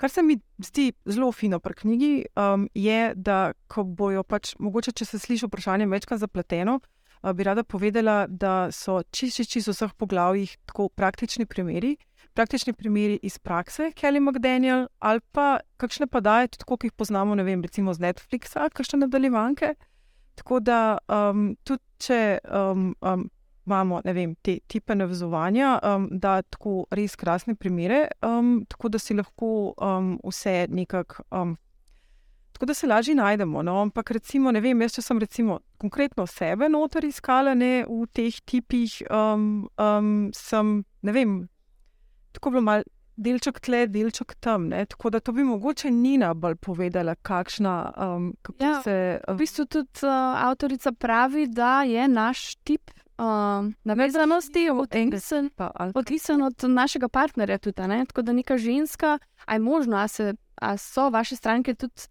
[0.00, 4.94] kar se mi zdi zelo fino pri knjigi, um, je, da ko bojo pač, mogoče,
[4.96, 9.76] če se sliši vprašanje večkrat zapleteno, uh, bi rada povedala, da so čisto čist v
[9.76, 11.96] vseh poglavjih tako praktični primeri
[12.40, 17.36] praktični primeri iz prakse, Kelly McDaniel, ali pa kakšne pa daje, tudi kot jih poznamo,
[17.36, 19.74] ne vem, recimo z Netflixa, kakšne nadaljevanke.
[20.40, 23.26] Tako da um, tudi če um, um,
[23.68, 29.18] imamo vem, te tipe navezovanja, um, da tako res krasne primere, um, tako da si
[29.18, 31.26] lahko um, vse nekako.
[31.30, 31.58] Um,
[32.60, 33.62] Tako da se lažje najdemo.
[33.62, 33.78] No?
[33.80, 38.98] Ampak, recimo, ne vem, jaz sem recimo, konkretno sebe noter iskala ne, v teh tipih,
[39.08, 41.38] um, um, sem, ne vem,
[42.32, 42.82] tako bilo malo
[43.20, 44.68] delček tle, delček tam.
[44.72, 44.84] Ne?
[44.86, 49.20] Tako da to bi mogoče Nina bolj povedala, kakšna um, kako Ja, se.
[49.28, 55.70] V Um, bistvu tudi uh, avtorica pravi, da je naš tip uh, navezanosti odvisen, pa,
[55.74, 57.58] ali, odvisen od našega partnerja.
[57.58, 58.04] Tudi, ne?
[58.06, 62.08] Tako da neka ženska, a je možno, a, se, a so vaše stranke tudi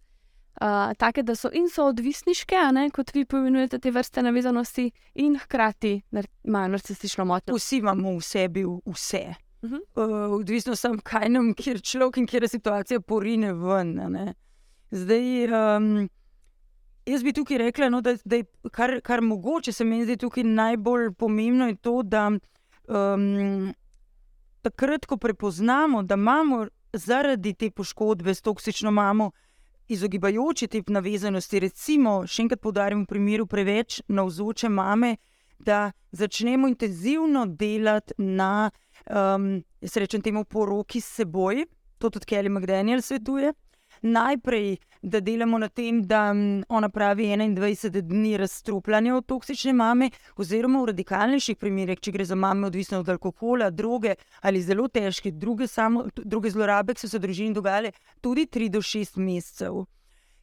[0.60, 5.38] uh, take, da so in so odvisniške, ne kot vi poimenujete te vrste navezanosti, in
[5.38, 6.00] hkrati
[6.44, 7.54] imajo narcistično motnjo.
[7.54, 9.49] Vsi imamo v sebi vse.
[9.62, 9.74] Mhm.
[9.74, 13.92] Uh, odvisno sem, kaj nam, kjer človek in kjer situacija porine ven.
[14.08, 14.34] ne.
[14.90, 15.44] Zdaj,
[15.76, 16.08] um,
[17.06, 20.44] jaz bi tukaj rekla, no, da, da je kar, kar mogoče se meni zdi tukaj
[20.44, 23.74] najbolj pomembno, je to, da um,
[24.62, 29.30] takrat, ko prepoznamo, da imamo zaradi te poškodbe s toksično mamo.
[29.88, 35.16] Izogibajoči tip navezanosti, recimo, še enkrat poudarjam, v primeru preveč navzoče mame,
[35.60, 38.70] da začnemo intenzivno delati na,
[39.06, 41.66] um, jaz rečem, temu poroki s seboj,
[41.98, 43.52] to tudi Kelly McDaniel svetuje.
[44.02, 50.10] Najprej, da delamo na tem, da mm, ona pravi 21 dni razstrupljanja od toksične mame,
[50.36, 55.32] oziroma v radikalnejših primerih, če gre za mame, odvisne od alkohola, droge ali zelo težke
[55.32, 59.82] druge, samo, druge zlorabe, ki so se v družini dogajale, tudi 3 do 6 mesecev.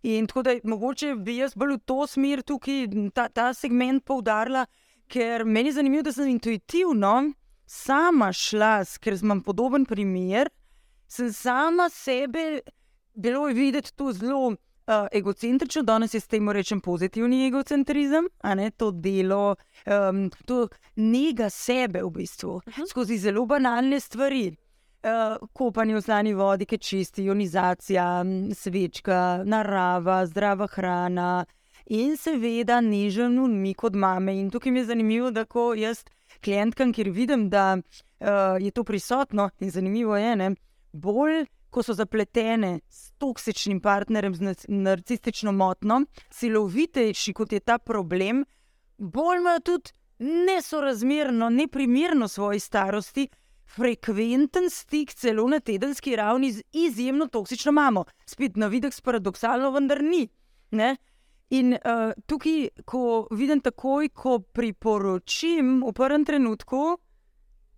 [0.03, 4.65] In tako da mogoče bi jaz bolj v to smer tukaj ta, ta segment poudarila,
[5.07, 7.31] ker meni je zanimivo, da sem intuitivno
[7.65, 10.49] sama šla, ker imam podoben primer,
[11.07, 12.61] sem sama sebe,
[13.13, 18.55] bilo je videti to zelo uh, egocentrično, danes je s tem rečem pozitivni egocentrizem, a
[18.55, 22.89] ne to delo, um, to njega sebe v bistvu, uh -huh.
[22.89, 24.55] skozi zelo banalne stvari.
[25.03, 31.45] Uh, kopanje v znani vodi, ki čisti, ionizacija, svečka, narava, zdrava hrana
[31.89, 34.35] in seveda nežen umik od mame.
[34.39, 36.03] In tukaj mi je zanimivo, da ko jaz
[36.43, 38.27] klientkam, kjer vidim, da uh,
[38.59, 40.51] je to prisotno in zanimivo je, ne,
[40.93, 46.01] bolj ko so zapletene s toksičnim partnerjem, z narcistično motnjo,
[46.33, 48.45] silovitejši kot je ta problem,
[48.97, 53.27] bolj imajo tudi nesorazmerno, neprimerno svoji starosti.
[53.67, 58.05] Frekventen stik, celo na tedenski ravni, z izjemno toksično mamo.
[58.25, 60.29] Spet na videk paradoksalno, vendar ni.
[60.71, 60.95] Ne?
[61.49, 66.97] In uh, tukaj, ko vidim takoj, ko priporočim v prvem trenutku,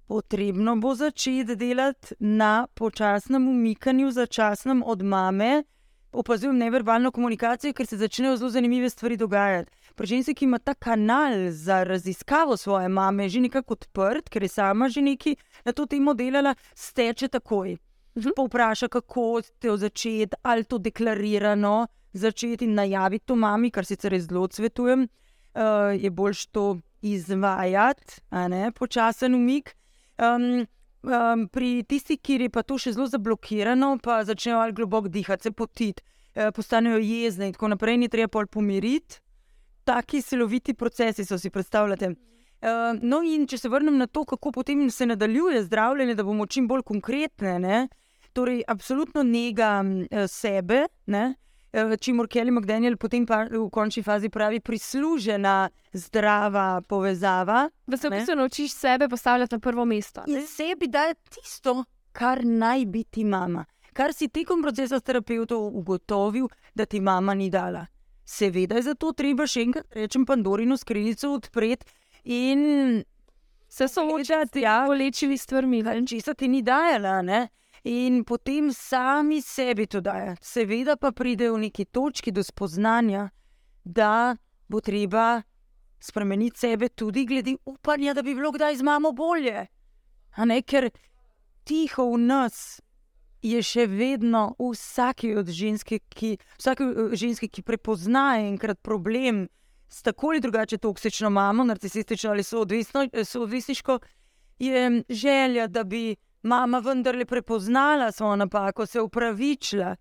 [0.09, 5.63] potrebno bo začeti delati na počasnem umikanju, začasnem od mame.
[6.11, 9.71] Opazujem neverbalno komunikacijo, ker se začnejo zelo zanimive stvari dogajati.
[9.95, 14.49] Pri ženski, ki ima ta kanal za raziskavo svoje mame, že nekako odprt, ker je
[14.49, 17.77] sama že neki na to temo delala, steče takoj.
[18.19, 18.35] Mhm.
[18.35, 24.27] Povpraša, kako te začeti, ali to deklarirano začeti in najaviti to mami, kar sicer res
[24.27, 25.07] zelo svetujem,
[25.53, 29.75] uh, je boljš to izvajati, ne počasen umik.
[30.17, 30.65] Um,
[31.03, 35.43] um, pri tistih, kjer je pa to še zelo zablokirano, pa začnejo ali globoko dihati,
[35.43, 36.03] se potiti,
[36.35, 39.21] eh, postanejo jezne in tako naprej, ni treba pol pomiriti.
[39.83, 42.15] Taki siloviti procesi so si predstavljate.
[42.59, 46.45] Uh, no, in če se vrnem na to, kako potem se nadaljuje zdravljenje, da bomo
[46.45, 47.55] čim bolj konkretne.
[47.59, 47.87] Ne?
[48.39, 51.35] Torej, absolutno njega uh, sebe, ne?
[51.73, 57.65] uh, čimur Kelly McDaniel potem pa v končni fazi pravi, prislužena zdrava povezava.
[57.87, 58.17] Da se v Ne.
[58.17, 60.23] bistvu naučiš sebe postavljati na prvo mesto.
[60.27, 65.75] In sebi daje tisto, kar naj bi ti mama, kar si tekom procesa s terapeutom
[65.75, 67.85] ugotovil, da ti mama ni dala.
[68.25, 71.85] Seveda je zato treba še enkrat, rečem, Pandorino skrinjico odpreti
[72.23, 73.03] in
[73.71, 74.83] Se soočati ja.
[74.83, 75.83] s bolečimi stvarmi.
[75.83, 76.07] ne.
[76.07, 77.21] česa ti ni dajala.
[77.21, 77.47] Ne?
[77.83, 80.35] In potem sami sebi to daje.
[80.41, 83.29] Seveda pa pride v neki točki do spoznanja,
[83.83, 84.35] da
[84.67, 85.41] bo treba
[85.99, 89.67] spremeniti sebe tudi glede upanja, da bi bilo kdaj z mamo bolje.
[90.37, 90.89] Ne, ker
[91.63, 92.81] tiho v nas
[93.41, 99.47] je še vedno v vsaki od ženske, ki, vsaki eh, ženski, ki prepozna enkrat problem
[99.89, 103.99] s tako ali drugače toksično mamo, narcisistično ali soodvisniško,
[104.59, 109.95] je želja, da bi mama vendarle prepoznala svojo napako, se upravičila.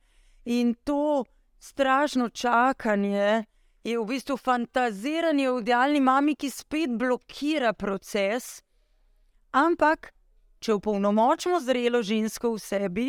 [0.45, 1.25] In to
[1.59, 3.45] strašno čakanje
[3.85, 8.63] je v bistvu fantaziranje o idealni mami, ki spet blokira proces.
[9.51, 10.13] Ampak,
[10.61, 13.09] če upolnomočimo zrelo žensko v sebi,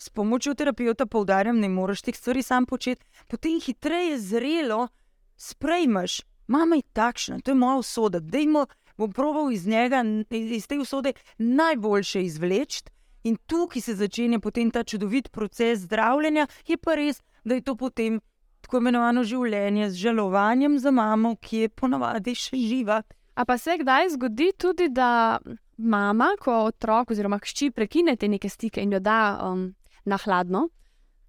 [0.00, 4.88] s pomočjo terapeuta poudarjam, ne moreš teh stvari sam početi, potem hitreje zrelo
[5.36, 8.56] sprejmeš, mama je takšna, to je moja usoda, da jim
[9.00, 12.84] bom proval iz njega, iz te usode, najboljše izvleči.
[13.24, 17.76] In tukaj se začne potem ta čudovit proces zdravljenja, je pa res, da je to
[17.76, 18.20] potem
[18.60, 23.02] tako imenovano življenje z žalovanjem za mamo, ki je ponavadi še živa.
[23.34, 25.38] A pa se kdaj zgodi tudi, da
[25.76, 29.70] mama, ko otrok oziroma hči prekine te neke stike in jo da um,
[30.04, 30.68] na hladno,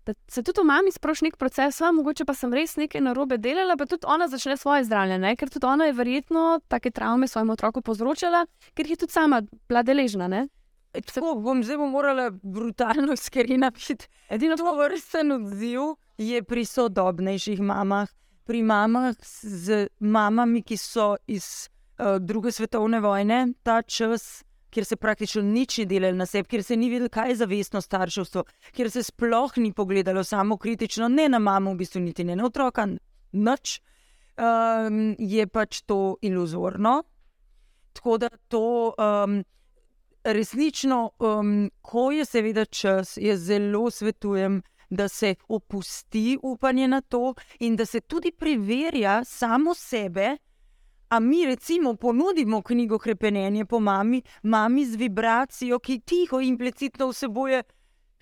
[0.06, 3.38] da se tudi v mami sproši nek proces, a mogoče pa sem res nekaj narobe
[3.38, 7.54] delala, pa tudi ona začne svoje zdravljenje, ker tudi ona je verjetno take travme svojemu
[7.54, 10.28] otroku povzročala, ker jih je tudi sama bila deležna.
[10.28, 10.48] Ne?
[10.92, 14.08] Tako bom zdaj bom morala brutalno iskrena biti.
[14.30, 18.10] Edino to vrsten odziv je pri sodobnejših mamah,
[18.46, 24.96] pri mamah z mamami, ki so iz uh, druge svetovne vojne, ta čas kjer se
[24.96, 28.92] praktično nič ni delalo na sebi, kjer se ni videlo, kaj je zavestno starševstvo, kjer
[28.92, 32.88] se sploh ni pogledalo samo kritično, ne na mamo, v bistvu niti ne na otroka,
[33.32, 33.80] noč,
[34.38, 37.02] um, je pač to iluzorno.
[37.94, 39.44] Tako da to um,
[40.24, 44.62] resnično, um, ko je seveda čas, jaz zelo svetujem.
[44.92, 50.34] Da se opusti upanje na to, in da se tudi preverja samo sebe,
[51.12, 57.64] A mi recimo ponudimo knjigo Krepenje po mami, mami z vibracijo, ki tiho implicitno vsebuje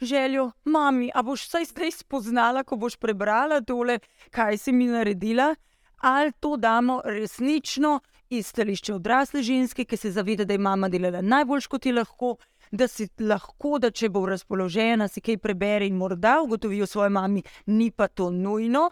[0.01, 3.99] željo, mami, a boš vsaj zdaj spoznala, ko boš prebrala tole,
[4.31, 5.55] kaj si mi naredila,
[6.01, 7.99] ali to damo resnično
[8.29, 12.37] iz stališča odrasle ženske, ki se zaveda, da je mama delala najbolj, kot je lahko.
[12.71, 17.09] Da si lahko, da če bo razpoložena, si kaj prebere in morda ugotovi o svoji
[17.09, 18.91] mami, ni pa to nujno,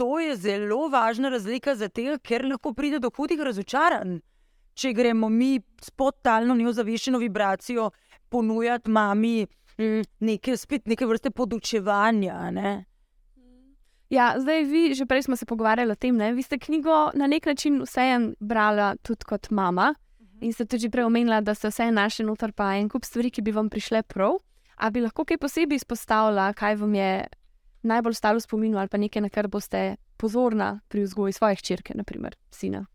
[0.00, 4.14] to je zelo važna razlika za te, ker lahko pride do hudih razočaranj.
[4.74, 7.90] Če gremo mi s podtalno neozaveščeno vibracijo
[8.32, 12.38] ponujati mami mm, neke, spet neke vrste podučevanja.
[12.56, 12.72] Ne?
[14.08, 17.50] Ja, zdaj, vi, že prej smo se pogovarjali o tem, da ste knjigo na nek
[17.52, 19.90] način vseeno brali tudi kot mama.
[20.20, 20.46] Mhm.
[20.46, 23.44] In ste tudi prej omenili, da ste vse našli noter, pa en kup stvari, ki
[23.44, 24.40] bi vam prišle prav.
[24.80, 27.12] A bi lahko kaj posebej izpostavila, kaj vam je
[27.82, 31.94] najbolj stalo v spominu ali pa nekaj, na kar boste pozorna pri vzgoji svojih črke,
[31.94, 32.86] naprimer sina?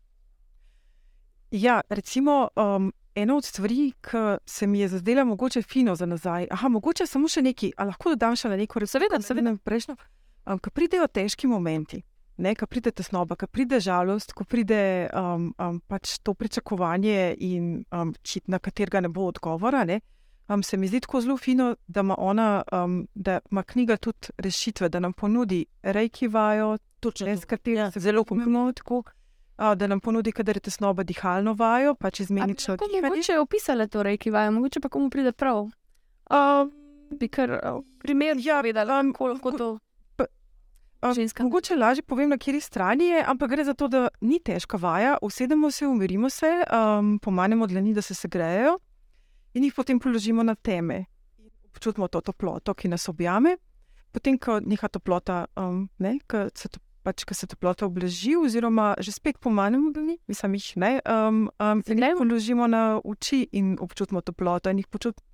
[1.50, 6.46] Ja, recimo, um, ena od stvari, ki se mi je zdela mogoče fino za nazaj.
[6.50, 8.90] Aha, mogoče samo še nekaj, ali lahko dodam še na neko reč.
[8.92, 9.54] Seveda, seveda.
[9.64, 9.96] Prejšnjo,
[10.46, 12.02] um, ko pridejo težki momenti.
[12.36, 17.70] Ne, ko pride tesnoba, ko pride žalost, ko pride um, um, pač to pričakovanje, in,
[17.88, 18.12] um,
[18.46, 20.02] na katerega ne bo odgovora, ne,
[20.48, 24.28] um, se mi zdi tako zelo fino, da ima ona, um, da ima knjiga tudi
[24.38, 27.90] rešitve, da nam ponudi rejki vajo, točno s katero ja.
[27.90, 29.02] se zelo pomembno tako.
[29.58, 33.02] Uh, da nam ponudi, kadar je tesnoba dihalno vajo, pa če zmenično dihanje.
[33.08, 35.62] Mogoče je opisala to rejki vajo, mogoče pa komu pride prav?
[36.30, 36.72] Um,
[37.10, 39.78] bi kar uh, primer ja vedela, um, koliko to.
[41.14, 41.44] Ženska.
[41.44, 45.16] Mogoče lažje povem, na kateri strani je, ampak gre za to, da ni težka vaja.
[45.22, 48.78] Usedemo se, umirimo se, um, pomanemo dlani, da se segrejejo,
[49.56, 51.06] in jih potem položimo na teme.
[51.72, 53.56] Občutimo to toploto, ki nas objame.
[54.12, 58.94] Potem, ko neha toplota, um, ne, ko se, to, pač, ko se toplota oblaži, oziroma
[59.00, 59.92] že spet pomanjkamo,
[60.28, 64.80] mi sami jih ne, um, um, in jih položimo na oči in občutimo toploto, in
[64.80, 65.24] jih počutimo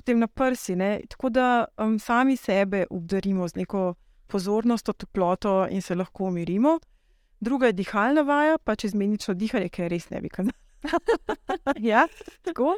[0.00, 0.76] potem na prsi.
[0.76, 1.00] Ne.
[1.08, 3.94] Tako da um, sami sebe obdarimo z neko
[4.26, 6.78] pozornostjo, toploto in se lahko umirimo.
[7.40, 10.56] Druga je dihalna vaja, pa če zmenično dihanje, ki je res ne bi kazalo.
[11.90, 12.06] ja,
[12.42, 12.76] tako.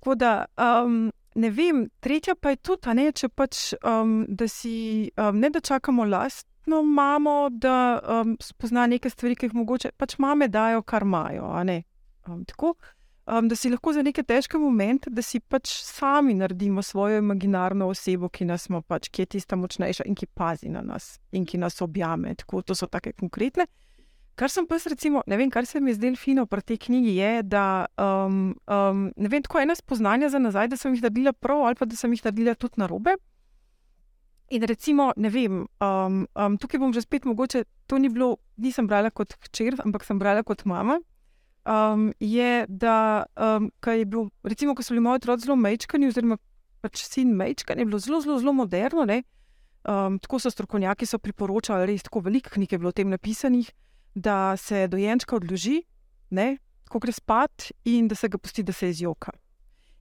[0.00, 5.10] Tako da, um, ne vem, tretja pa je tudi, ne, če pač, um, da si
[5.20, 10.16] um, ne da čakamo lastno mamo, da um, spozna neke stvari, ki jih mogoče pač
[10.18, 11.52] mame dajo, kar imajo.
[12.26, 12.72] Um, tako,
[13.28, 17.90] um, da si lahko za neke težke momente, da si pač sami naredimo svojo imaginarno
[17.92, 21.60] osebo, ki nas pač, ki je tista močnejša in ki pazi na nas in ki
[21.60, 22.34] nas objame.
[22.40, 23.68] Tako, to so take konkretne.
[24.40, 26.78] Kar sem pa jaz, recimo, ne vem, kar se mi je zdelo fino pri tej
[26.86, 27.64] knjigi, je, da
[28.00, 31.76] um, um, ne vem, tako ena spoznanja za nazaj, da sem jih naredila prav ali
[31.76, 33.18] pa da sem jih naredila tudi na robe.
[34.50, 38.88] In recimo, ne vem, um, um, tukaj bom že spet mogoče, to ni bilo, nisem
[38.88, 40.96] brala kot hčer, ampak sem brala kot mama.
[41.68, 46.40] Um, je, da um, je bil, recimo, ko so bili moji otroci zelo mečkani, oziroma
[46.80, 49.04] pač sin Mejčka, je bilo zelo, zelo, zelo moderno.
[49.04, 49.20] Ne?
[49.84, 53.68] Um, tako so strokovnjaki so priporočali, res tako veliko knjig je bilo o tem napisanih,
[54.14, 55.82] da se dojenčka odloži,
[56.30, 56.58] ne?
[56.90, 59.30] ko gre spat in da se ga pusti, da se izjoka.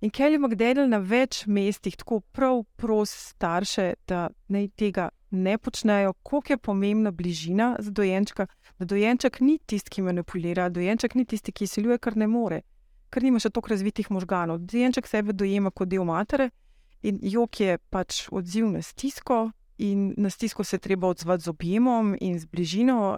[0.02, 6.14] In Kelly McDaniel na več mestih tako prav prosi starše, da naj tega ne počnejo,
[6.24, 8.48] koliko je pomembna bližina za dojenčka,
[8.80, 12.62] da dojenček ni tisti, ki manipulira, dojenček ni tisti, ki izsiljuje, kar ne more,
[13.12, 14.64] ker nima še toliko razvitih možganov.
[14.64, 16.50] Dojenček sebe dojema kot del matere
[17.04, 22.16] in jok je pač odziv na stisko, in na stisko se treba odzvati z objemom
[22.22, 23.18] in z bližino.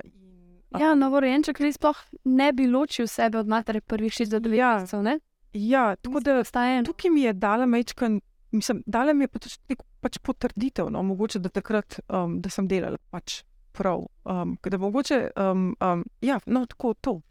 [0.79, 4.73] Ja, novorojenček res sploh ne bi ločil sebe od matere prvih šest do devet Ja.
[4.79, 5.19] mesecev, ne?
[5.53, 9.83] Ja, tako da Obstaja tukaj mi je dala mečkan, mislim, dala mi je pač, nek-
[9.99, 14.05] pač potrditev, no, mogoče da takrat, um, da sem delala pač prav.
[14.23, 17.21] Um, da mogoče, um, um, ja, no, tako to.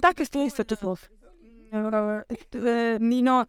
[0.00, 0.96] Take stvari se tudi.
[3.00, 3.44] Nino,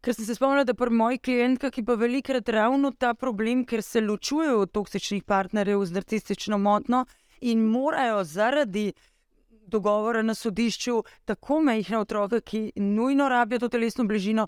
[0.00, 3.82] ker sem se spomnila, da pri mojih klientkah je pa velikrat ravno ta problem, ker
[3.82, 7.04] se ločujejo od toksičnih partnerjev z narcistično motnjo
[7.40, 8.92] in morajo zaradi
[9.68, 14.46] dogovora na sodišču tako majhne otroke, ki nujno rabijo to telesno bližino.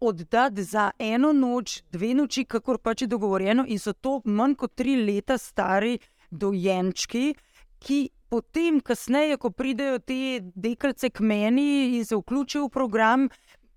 [0.00, 4.74] Oddati za eno noč, dve noči, kako pač je dogovorjeno, in so to manj kot
[4.74, 5.98] tri leta stari
[6.30, 7.34] dojenčki,
[7.78, 13.28] ki potem, kasneje, ko pridejo te deklice k meni in se vključijo v program,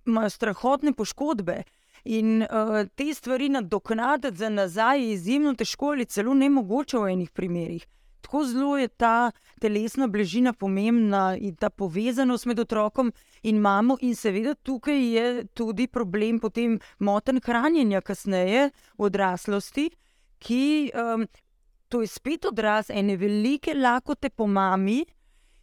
[0.07, 1.63] imajo strahotne poškodbe.
[2.05, 7.31] In uh, te stvari nadoknaditi za nazaj je izjemno težko ali celo nemogoče v enih
[7.31, 7.87] primerih.
[8.21, 13.11] Tako zelo je ta telesna bližina pomembna in ta povezanost med otrokom
[13.43, 19.89] in mamo, in seveda tukaj je tudi problem potem moten hranjenja kasneje v odraslosti,
[20.39, 21.27] ki um,
[21.87, 25.05] to je spet odraz ene velike lakote po mami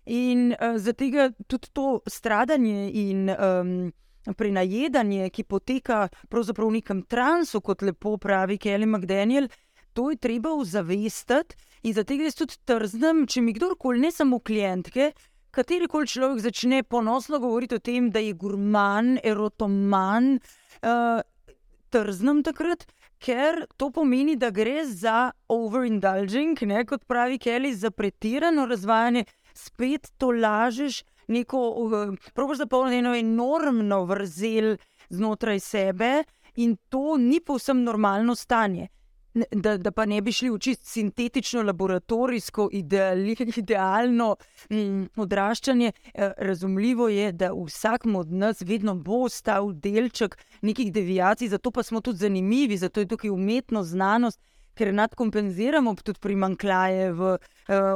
[0.07, 3.93] in uh, zato tudi to stradanje in um,
[4.33, 9.49] prenajedanje, ki poteka pravzaprav v nekem transu, kot lepo pravi Kelly McDaniel,
[9.95, 15.13] to je treba ozavestiti in zato jaz tudi trznem, če mi kdorkoli, ne samo klientke,
[15.55, 20.39] katerikoli človek začne ponosno govoriti o tem, da je gurman, erotoman,
[20.83, 21.21] uh,
[21.95, 22.87] trznem takrat,
[23.23, 30.11] ker to pomeni, da gre za overindulging, ne, kot pravi Kelly, za pretirano razvajanje, spet
[30.19, 34.75] to lažeš, neko, uh, probiš zapolniti eno enormno vrzel
[35.13, 36.25] znotraj sebe,
[36.57, 38.89] in to ni povsem normalno stanje.
[39.35, 44.37] Da, da pa ne bi šli v čist sintetično, laboratorijsko, ideali, idealno
[44.71, 45.93] mm, odraščanje.
[46.15, 51.83] Eh, razumljivo je, da vsakmu od nas vedno bo ostal delček nekih devijacij, zato pa
[51.83, 54.41] smo tudi zanimivi, zato je tukaj umetnost, znanost,
[54.75, 57.39] ker nadkompenziramo tudi primankljaje v uh,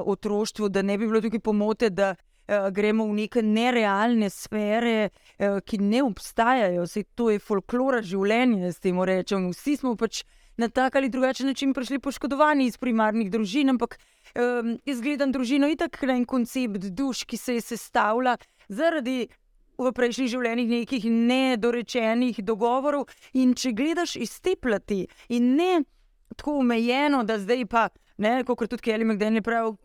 [0.07, 5.59] otroštvu, da ne bi bilo tukaj pomote, da uh, gremo v neke nerealne sfere, uh,
[5.63, 6.87] ki ne obstajajo.
[6.87, 9.51] Sej to je folklora življenja, s tem rečem.
[9.55, 10.23] Vsi smo pač
[10.59, 13.99] na tak ali drugačen način prišli poškodovani iz primarnih družin, ampak
[14.35, 18.37] um, izgledam družino itak en koncept duš, ki se je sestavlja
[18.69, 19.29] zaradi
[19.79, 23.07] v prejšnjih življenjih nekih nedorečenih dogovorov.
[23.39, 25.85] In če gledaš iz te plati in ne
[26.37, 29.77] tako omejeno, da zdaj pa, ne, kot tudi Kelly McDaniel pravi.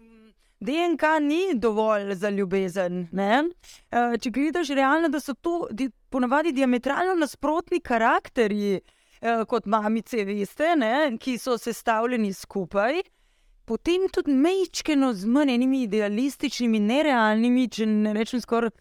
[0.63, 3.07] DNK ni dovolj za ljubezen.
[3.11, 3.43] ne.
[3.91, 8.92] Eh, Če gledaš realno, da so to di, ponavadi diametralno nasprotni karakterji, eh,
[9.47, 13.01] kot mamice, veste, ne, ki so sestavljeni skupaj,
[13.65, 18.73] potem tudi mečkeno z manj enimi idealističnimi, nerealnimi, če ne rečem skoraj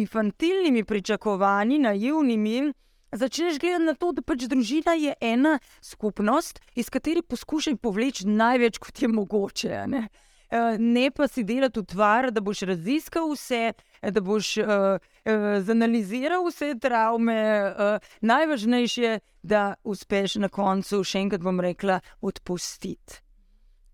[0.00, 2.72] infantilnimi pričakovanji, naivnimi.
[3.12, 8.78] Začneš gledati na to, da pač družina je ena skupnost, iz katere poskušaj povleči največ,
[8.78, 9.80] kot je mogoče.
[9.90, 10.04] Ne?
[10.50, 15.44] Eh, ne pa si delati utvar, da boš raziskal vse, eh, da boš uh, uh,
[15.62, 17.36] zanaliziral vse travme.
[17.70, 23.20] Uh, najvažnejše je, da uspeš na koncu, še enkrat bom rekla, odpustiti.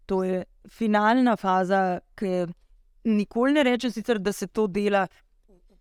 [0.09, 2.47] To je finalna faza, ki
[3.05, 5.05] nikoli ne rečem, sicer, da se to dela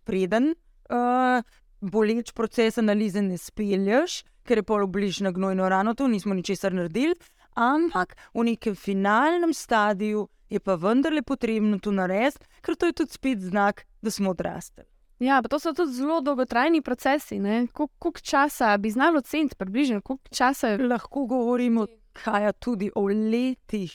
[0.04, 0.52] preden.
[0.92, 1.40] Uh,
[1.80, 7.16] Boleč proces analize ne spelješ, ker je pol bližnja gnojno rano, to nismo ničesar naredili,
[7.56, 13.12] ampak v nekem finalnem stadiju je pa vendarle potrebno to narediti, ker to je tudi
[13.12, 14.84] spet znak, da smo odrasli.
[15.18, 17.40] Ja, pa to so tudi zelo dolgotrajni procesi.
[17.72, 23.92] Koliko časa bi znalo oceniti, približno, koliko časa je Lahko govorimo kaj tudi o letih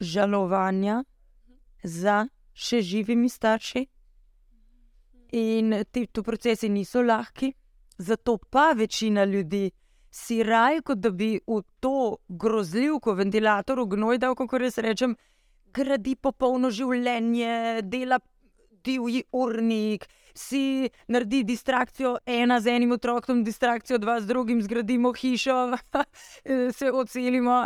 [0.00, 1.04] žalovanja
[1.82, 3.86] za še živimi starši.
[5.32, 7.52] In ti procesi niso lahki,
[7.98, 9.70] zato pa večina ljudi
[10.10, 15.14] si raje, kot da bi v to grozljivko, ventilator, v gnoj dal, kako res rečem,
[15.74, 18.20] gradi popolno življenje, dela
[18.84, 25.58] divji urnik, si naredi distrakcijo ena z enim otrokom, distrakcijo dva z drugim, zgradimo hišo,
[26.78, 27.62] se odselimo.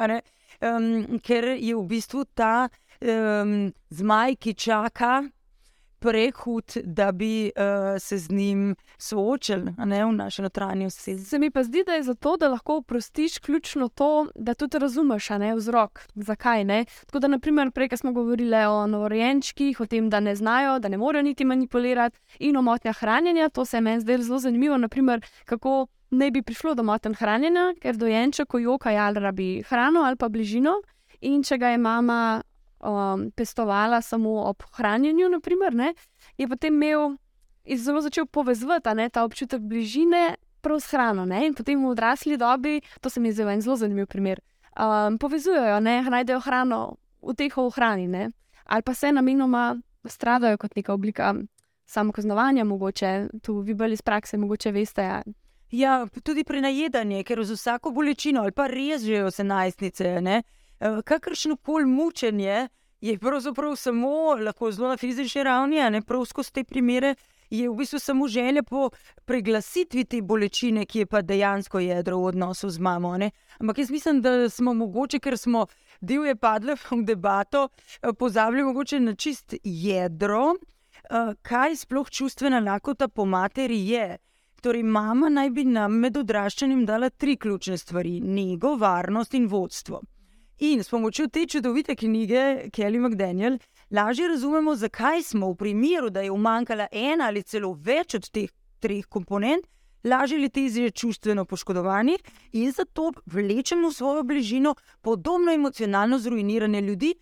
[0.62, 2.68] Um, ker je v bistvu ta
[3.02, 5.24] um, zmaj, ki čaka,
[6.05, 11.18] prehud, da bi uh, se z njim soočili, ne v naši notranjosti.
[11.18, 15.28] Se mi pa zdi, da je zato, da lahko oprostiš, ključno to, da tudi razumeš,
[15.40, 16.84] ne vzrok, zakaj ne.
[17.07, 21.00] Tako da, naprimer, prej smo govorili o novorojenčkih, o tem, da ne znajo, da ne
[21.00, 23.48] morejo niti manipulirati, in o motnjah hranjenja.
[23.48, 25.86] To se meni zdelo zelo zanimivo, naprimer, kako.
[26.14, 30.28] Ne bi prišlo do motenj hranjenja, ker dojenček, ko joka, ali rabi hrano ali pa
[30.28, 30.76] bližino.
[31.26, 32.42] In če ga je mama
[32.85, 35.95] um, pestovala samo ob hranjenju, naprimer, ne,
[36.39, 37.16] je potem imel
[37.76, 41.24] zelo začel povezovati ta občutek bližine prav s hrano.
[41.24, 44.41] Ne, in potem v odrasli dobi, to se mi zdi en zelo zanimiv primer,
[44.76, 48.30] um, povezujejo, ne, najdejo hrano v teh ohranjih,
[48.64, 51.35] ali pa se namenoma stradajo kot neka oblika
[51.87, 55.03] samokaznovanja, mogoče tu vi bolj iz prakse, mogoče veste.
[55.03, 55.22] Ja.
[55.70, 60.05] Ja, tudi pri najedanju, ker z vsako bolečino ali pa režejo se najstnice.
[60.05, 60.43] Eh,
[61.05, 62.68] kakršno koli mučenje
[63.05, 67.14] je pravzaprav samo lahko zelo na fizični ravni, a ne prav skozi te primere.
[67.51, 68.91] Je v bistvu samo želja po
[69.25, 73.16] preglasitvi te bolečine, ki je pa dejansko jedro v odnosu z mamo.
[73.18, 73.31] Ne?
[73.59, 75.66] Ampak jaz mislim, da smo mogoče, ker smo
[76.01, 77.68] divje padli v debato,
[78.03, 84.16] eh, pozabili mogoče na čist jedro, eh, kaj sploh čustvena lakota po materi je.
[84.62, 90.01] Torej, mama naj bi nam med odraščanjem dala tri ključne stvari: nego, varnost in vodstvo.
[90.59, 93.59] In s pomočjo te čudovite knjige Kelly McDaniel
[93.90, 98.50] lažje razumemo, zakaj smo v primeru, da je umanjkala ena ali celo več od teh
[98.78, 99.66] treh komponent,
[100.05, 102.14] lažje ali težje čustveno poškodovani
[102.52, 107.14] in zato vlečemo v svojo bližino podobno emocionalno zrujnirane ljudi.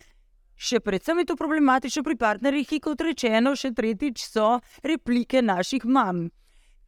[0.55, 5.85] Še predvsem je to problematično pri partnerjih, ki, kot rečeno, še tretjič so replike naših
[5.85, 6.27] mam.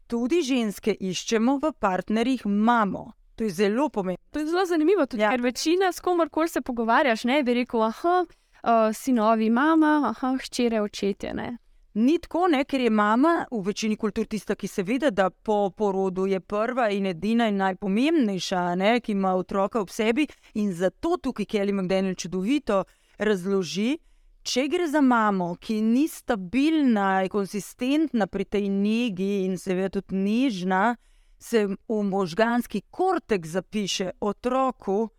[0.07, 3.15] Tudi ženske iščemo v partnerjih mamo.
[3.35, 4.23] To je zelo pomembno.
[4.31, 5.31] To je zelo zanimivo, tudi, ja.
[5.31, 10.81] ker večina, s komorkoli se pogovarjaš, ne bi rekel, ah, uh, sinovi, mama, ah, hčere,
[10.81, 11.33] očetje.
[11.33, 11.57] Ne.
[11.95, 15.69] Ni tako, ne, ker je mama v večini kultur tista, ki se vidi, da po
[15.69, 20.27] porodu je prva in edina in najpomembnejša, ne, ki ima otroka v sebi.
[20.59, 22.83] In zato tukaj Kelly McDaniel čudovito
[23.17, 23.97] razloži,
[24.43, 30.97] če gre za mamo, ki ni stabilna konsistentna pri tej negi in seveda tudi nižna
[31.39, 35.09] se v možganski kortek zapiše otroku,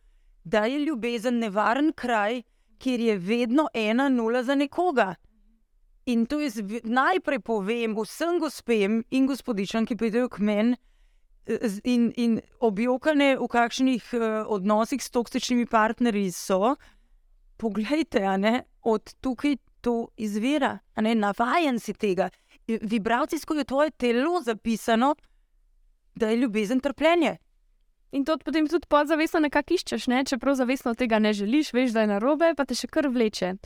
[0.45, 2.43] da je ljubezen nevaren kraj,
[2.79, 5.14] kjer je vedno ena nula za nekoga.
[6.07, 10.77] In to jaz najprej povem vsem gospem in gospodičam, ki pridejo k meni
[11.85, 16.77] in, in objokane v kakšnih uh, odnosih s toksičnimi partnerji so.
[17.57, 22.29] Poglejte, ne, od tukaj to izvira, navajen si tega.
[22.67, 25.14] Vibracijsko je tvoje telo zapisano,
[26.17, 27.37] da je ljubezen trpljenje.
[28.12, 30.25] In to potem tudi podzavestno nekako iščeš, ne?
[30.25, 33.57] čeprav zavestno tega ne želiš, veš, da je na robe, pa te še kar vleče.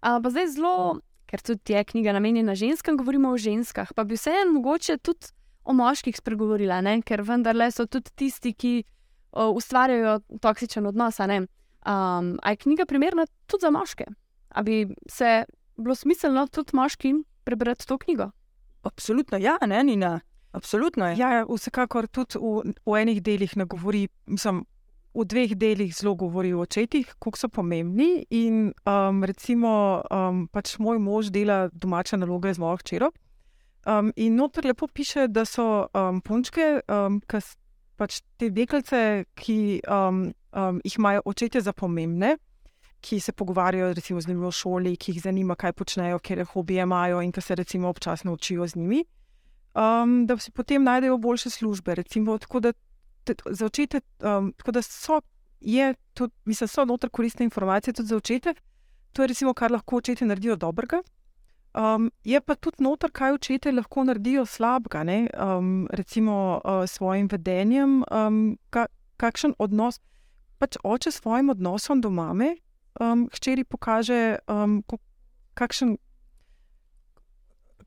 [0.00, 1.00] Ampak zdaj zelo,
[1.30, 5.30] ker tudi je knjiga namenjena ženskam, govorimo o ženskah, pa bi se en mogoče tudi
[5.64, 6.98] o moških spregovorila, ne?
[7.06, 8.72] ker vendarle so tudi tisti, ki
[9.30, 11.20] o, ustvarjajo toksičen odnos.
[11.20, 14.08] Um, a je knjiga primerna tudi za moške?
[14.50, 15.44] A bi se
[15.76, 18.30] bilo smiselno tudi moškim prebrati to knjigo?
[18.82, 20.18] Absolutno, ja, ne, Nina.
[20.52, 21.16] Absolutno je.
[21.18, 24.64] Ja, vsekakor tudi v, v enih delih ne govori, mislim,
[25.14, 28.24] v dveh delih zelo govori o očetih, kako so pomembni.
[28.30, 33.10] In um, recimo, um, pač moj mož dela domače naloge z mojo hčero.
[33.86, 37.54] Um, in noter lepo piše, da so um, punčke, um, kas,
[37.96, 42.36] pač te deklice, ki um, um, jih imajo očetje za pomembne.
[43.00, 46.84] Ki se pogovarjajo recimo, z njimi v šoli, ki jih zanima, kaj počnejo, ker hobije
[46.84, 49.04] imajo in ki se recimo občasno učijo z njimi
[49.74, 51.94] um, da si potem najdejo boljše službe.
[51.94, 52.72] Recimo, tako da,
[53.24, 55.20] te, očete, um, tako da so,
[55.60, 58.54] je, tudi, mislim, so noter koristne informacije tudi za očete.
[59.12, 61.02] To je recimo, kar lahko očete naredijo dobrega.
[61.74, 67.28] Um, je pa tudi noter, kaj očete lahko naredijo slabega, um, recimo uh, s svojim
[67.30, 70.00] vedenjem, um, ka, kakšen odnos.
[70.58, 72.56] Pač oče s svojim odnosom do mame,
[73.00, 74.82] um, hčeri pokaže, um,
[75.54, 75.96] kakšen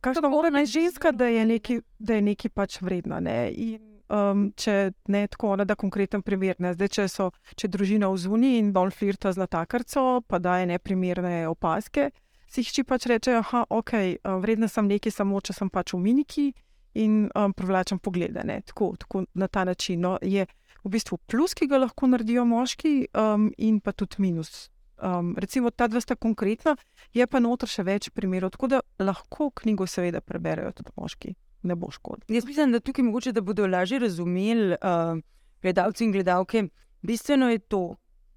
[0.03, 3.19] kakšna mora biti ženska, da je nekaj, da je nekaj pač vredna.
[3.23, 3.37] Ne?
[3.51, 3.79] In,
[4.11, 6.59] um, če ne tako, da je konkreten primer.
[6.59, 12.11] Zdaj, če, so, če družina vzvuni in bolj flirta z natakarco, pa daje neprimerne opaske,
[12.51, 16.03] si jih pač reče, da ok, um, vredna sem nekaj, samo če sem pač v
[16.03, 16.51] miniki
[16.99, 18.37] in um, privlačem pogled.
[18.67, 20.45] Tako, tako na ta način no, je
[20.83, 24.67] v bistvu plus, ki ga lahko naredijo moški, um, in pa tudi minus.
[25.03, 26.77] Um, recimo ta dva sta konkretna,
[27.13, 31.33] je pa notor še več primerov, tako da lahko knjigo seveda preberejo tudi moški,
[31.67, 32.23] ne bo škod.
[32.31, 35.19] Jaz mislim, da tukaj mogoče, da bodo lažje razumeli uh,
[35.61, 36.63] gledalci in gledalke.
[37.03, 37.81] Bistveno je to,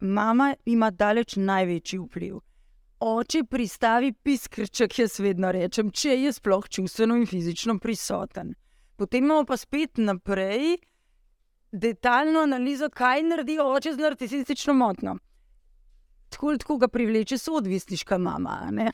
[0.00, 2.40] mama ima daleč največji vpliv.
[3.00, 8.56] Oče pristavi piskrček, jaz vedno rečem, če je sploh čustveno in fizično prisoten.
[8.96, 10.78] Potem imamo pa spet naprej
[11.72, 15.18] detaljno analizo, kaj naredi oče z narcisistično motnjo.
[16.28, 18.68] Tako ali tako ga privleče soodvisniška mama.
[18.70, 18.90] Ne?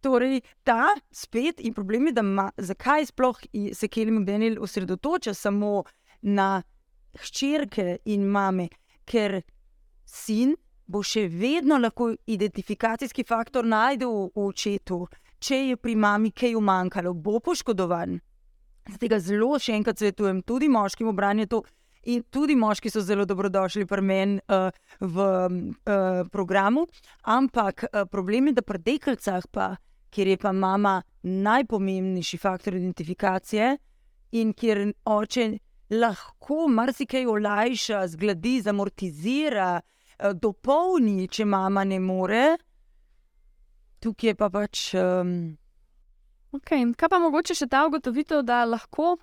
[0.00, 3.40] Torej, ta spet in problem je, da ma, zakaj sploh
[3.74, 5.84] se Kelly McDaniel osredotoča samo
[6.22, 6.62] na
[7.16, 8.68] hčerke in mame,
[9.04, 9.40] ker
[10.04, 10.54] sin
[10.86, 15.06] bo še vedno lahko identifikacijski faktor najdel v, očetu,
[15.42, 18.20] če je pri mami kaj umanjkalo, bo poškodovan.
[18.86, 21.62] Zato ga zelo še enkrat svetujem, tudi moškim obranju to.
[22.06, 26.86] In tudi moški so zelo dobrodošli pri meni uh, v uh, programu,
[27.22, 29.72] ampak uh, problem je, da pri deklicah, pa,
[30.14, 33.72] kjer je pa mama najpomembnejši faktor identifikacije
[34.38, 35.48] in kjer oče
[35.98, 42.46] lahko marsikaj olajša, zgladi, zamortizira, uh, dopolni, če mama ne more,
[43.98, 44.88] tukaj je pa pač.
[44.94, 45.56] Um,
[46.56, 46.86] Okay.
[46.96, 49.16] Kaj pa mogoče še ta ugotovitev, da lahko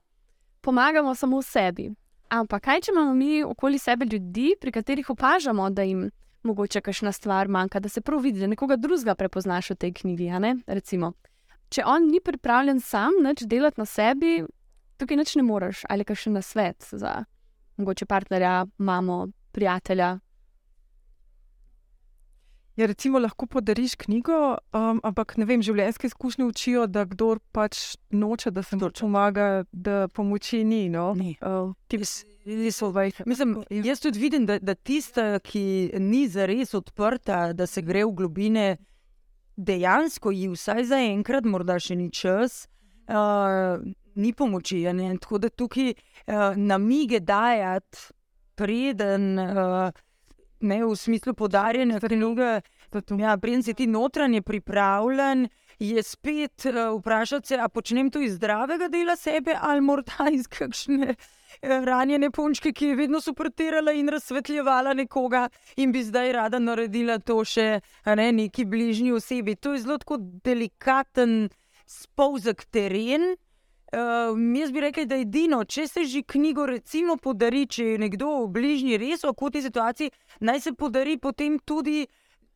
[0.61, 1.87] pomagamo samo sebi?
[2.29, 6.09] Ampak kaj, če imamo mi okoli sebe ljudi, pri katerih opažamo, da jim
[6.43, 10.29] mogoče kakšna stvar manjka, da se prav vidi, da nekoga drugega prepoznaš v tej knjigi.
[10.67, 11.13] Recimo,
[11.69, 14.43] če on ni pripravljen sam nič delati na sebi,
[14.97, 17.23] tukaj nič ne moreš, ali kakšen nasvet za
[17.77, 20.17] mogoče partnerja, mamo, prijatelja.
[22.75, 27.77] Ja, recimo, lahko podariš knjigo, um, ampak ne vem, življenjske izkušnje učijo, da kdo pač
[28.09, 30.87] noče, da se mu pomaga, da pomoči ni.
[30.89, 31.11] No?
[31.13, 31.35] Ne.
[31.37, 32.23] Uh, ti Jaz-
[33.29, 35.61] Mislim, jaz tudi vidim, da, da tista, ki
[36.01, 38.65] ni zares odprta, da se gre v globine,
[39.55, 42.63] dejansko ji vsaj za enkrat, morda še ni čas,
[43.05, 43.77] uh,
[44.15, 44.81] ni pomoči.
[44.93, 45.11] ne.
[45.21, 48.09] Tako da tukaj uh, namige dajati,
[48.57, 49.37] preden.
[49.37, 49.93] Uh,
[50.63, 52.61] Ne, v smislu podarjanja knjige,
[53.19, 55.47] ja, preden si ti notranje pripravljen,
[55.79, 60.47] je spet uh, vprašati se, ali počnem to iz zdravega dela sebe ali morda iz
[60.47, 66.59] kakšne eh, ranjene punčke, ki je vedno suportirala in razsvetljevala nekoga in bi zdaj rada
[66.59, 69.55] naredila to še ne, neki bližnji osebi.
[69.55, 69.99] To je zelo
[70.43, 71.49] delikaten,
[71.85, 73.35] spolzek teren.
[73.93, 77.97] Uh, jaz bi rekel, da je edino, če se že knjigo recimo podari, če je
[78.01, 80.09] nekdo v bližnji res v akutni situaciji,
[80.41, 82.07] naj se podari potem tudi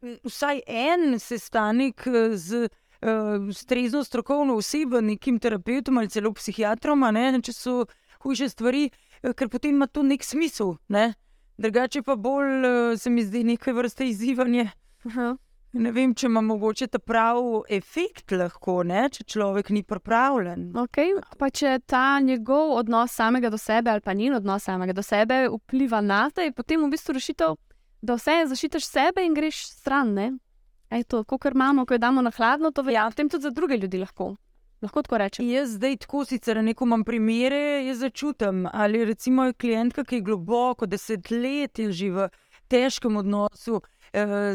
[0.01, 7.29] vsaj en sestanek eh, z uh, ustrezno strokovno osebo, nekim terapeutom ali celo psihiatrom, ne,
[7.41, 7.85] če so
[8.25, 8.89] hujše stvari,
[9.21, 10.77] eh, ker potem ima to nek smisel.
[10.89, 11.13] Ne?
[11.57, 14.69] Drugače pa bolj uh, se mi zdi nekaj vrste izzivanje.
[15.05, 15.35] Aha.
[15.75, 19.07] Ne vem, če ima mogoče ta pravi efekt, lahko, ne?
[19.11, 20.69] če človek ni pripravljen.
[20.87, 21.11] Okay.
[21.37, 25.43] Pa če ta njegov odnos samega do sebe ali pa njen odnos samega do sebe
[25.51, 27.57] vpliva na te, je potem v bistvu rešitev,
[28.01, 30.15] da vse zaščitiš sebe in greš stran.
[30.15, 30.31] Ne?
[30.89, 33.77] Ej, to, kar imamo, ko jo damo na hladno, to velja potem tudi za druge
[33.77, 33.99] ljudi.
[33.99, 34.37] Lahko,
[34.81, 35.49] lahko tako rečem.
[35.51, 38.65] Jaz zdaj tako sicer neko imam primere, jaz začutim.
[38.71, 42.29] Ali recimo je klientka, ki je globoko desetletje že v
[42.71, 43.81] težkem odnosu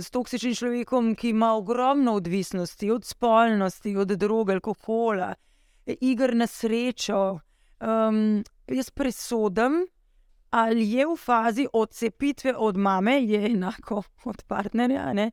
[0.02, 5.34] s toksičnim človekom, ki ima ogromno odvisnosti od spolnosti, od droge, alkohola,
[5.86, 7.38] iger na srečo.
[7.82, 9.86] Um, jaz presodim,
[10.50, 15.12] ali je v fazi odcepitve od mame, je enako od partnerja.
[15.12, 15.30] Ne?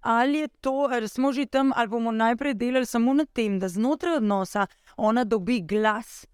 [0.00, 3.68] Ali je to, ali smo že tam, ali bomo najprej delali samo na tem, da
[3.68, 4.66] znotraj odnosa
[4.96, 6.26] ona dobi glas,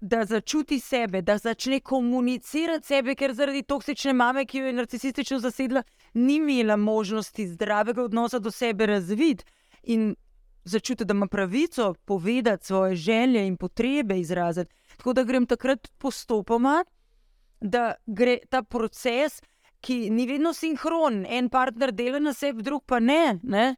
[0.00, 5.38] da začuti sebe, da začne komunicirati sebe, ker zaradi toksične mame, ki jo je narcisistično
[5.38, 5.82] zasedla,
[6.14, 9.44] ni imela možnosti zdravega odnosa do sebe razviti
[9.82, 10.14] in
[10.64, 14.74] začuti, da ima pravico povedati svoje želje in potrebe izraziti.
[14.96, 16.84] Tako da grem takrat postopoma,
[17.60, 19.42] da gre ta proces,
[19.80, 23.38] ki ni vedno sinhron, en partner dela na sebi, drug pa ne.
[23.42, 23.74] ne?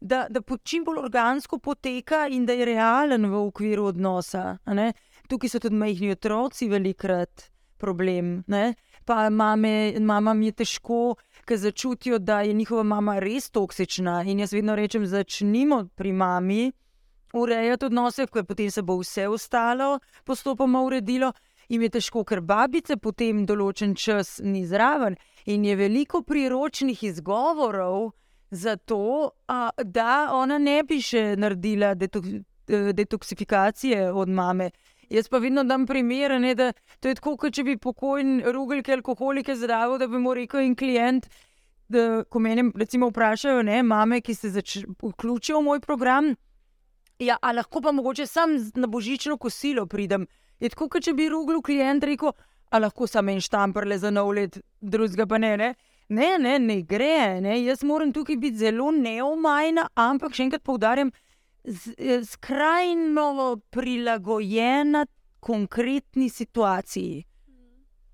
[0.00, 4.58] Da, da čim bolj organsko poteka in da je realen v okviru odnosa.
[4.66, 4.92] ne.
[5.28, 8.44] Tukaj so tudi majhni otroci, velikrat problem.
[8.46, 8.74] Ne?
[9.04, 11.16] Pa mame, mamam je težko,
[11.46, 14.22] ker začutijo, da je njihova mama res toksična.
[14.26, 16.72] In jaz vedno rečem, začnimo pri mami
[17.32, 21.32] urejati odnose, ker potem se bo vse ostalo postopoma uredilo.
[21.68, 25.16] In je težko, ker babice potem določen čas ni zraven.
[25.50, 28.12] In je veliko priročnih izgovorov
[28.50, 34.70] za to, a, da ona ne bi še naredila eh, detoksifikacije od mame.
[35.10, 38.92] Jaz pa vedno dam primer, ne, da to je tako, kot če bi pokojni rugelke
[38.92, 41.28] alkoholike zdravil, da bi mu rekel in klient.
[41.88, 44.50] da, ko me recimo vprašajo, ne, mame, ki se
[45.02, 46.32] vključijo v moj program,
[47.18, 50.26] ja, a lahko pa mogoče sam na božično kosilo pridem.
[50.60, 52.32] Je tako, kot če bi ruglu klient rekel,
[52.70, 55.56] a lahko sam en štamprle za nov let, drugega pa ne.
[55.56, 55.74] ne?
[56.08, 57.40] Ne, ne, ne gre.
[57.40, 57.58] Ne.
[57.64, 61.25] Jaz moram tukaj biti zelo neomajna, ampak še enkrat poudarjam, eh,
[62.24, 65.06] skrajno prilagojena
[65.40, 67.24] konkretni situaciji.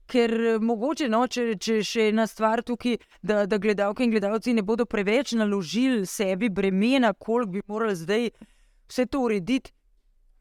[0.07, 4.53] Ker eh, mogoče, no, če, če še ena stvar tukaj, da, da gledalke in gledalci
[4.53, 8.29] ne bodo preveč naložili sebi bremena, koliko bi morali zdaj
[8.91, 9.73] vse to urediti,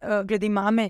[0.03, 0.89] uh, glede mame.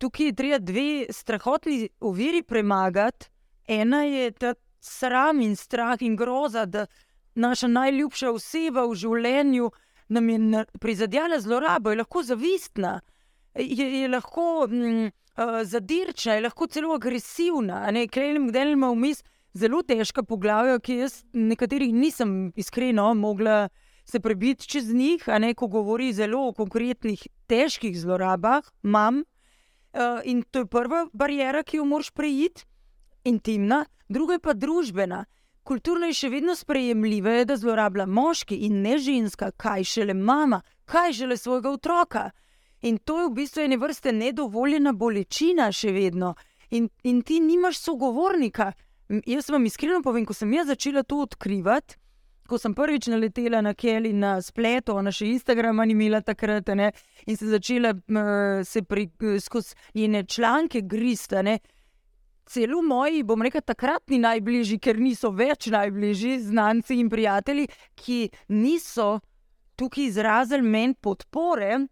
[0.00, 3.28] Tukaj je treba dve strahotni oviri premagati.
[3.68, 6.86] Ena je ta sram in strah in groza, da
[7.34, 9.68] naša najljubša oseba v življenju
[10.08, 13.00] nam je prizadela zlorabo, je lahko zavistna,
[13.54, 17.86] je, je lahko mm, uh, zadirčna, je lahko celo agresivna.
[18.12, 19.22] Klenem, da ima vmes
[19.54, 23.68] zelo težka poglavja, ki jaz nekaterih nisem iskreno mogla
[24.04, 29.22] se prebiti čez njih, a ne ko govori zelo o konkretnih, težkih zlorabah, mam.
[29.92, 32.64] Uh, in to je prva barijera, ki jo moraš prejiti,
[33.24, 35.24] intimna, druga je pa družbena.
[35.62, 41.12] Kulturno je še vedno sprejemljivo, da zlorablja moški in ne ženska, kaj šele mama, kaj
[41.20, 42.30] šele svojega otroka.
[42.82, 46.34] In to je v bistvu ene vrste nedovoljena bolečina še vedno.
[46.74, 48.72] In, in ti nimaš sogovornika.
[49.26, 51.98] Jaz vam iskreno povem, ko sem jaz začela to odkrivati,
[52.48, 56.90] ko sem prvič naletela na Kelly na spletu, ona še Instagrama ni imela takrat, ne,
[57.26, 58.18] in se začela m,
[58.66, 59.06] se pri,
[59.40, 61.42] skozi njene članke grista.
[61.46, 61.60] Ne,
[62.44, 68.18] Celo moji, bom rekel, takratni najbližji, ker niso več najbližji, znanci in prijatelji, ki
[68.48, 69.20] niso
[69.78, 71.86] tukaj izrazili meni podpore,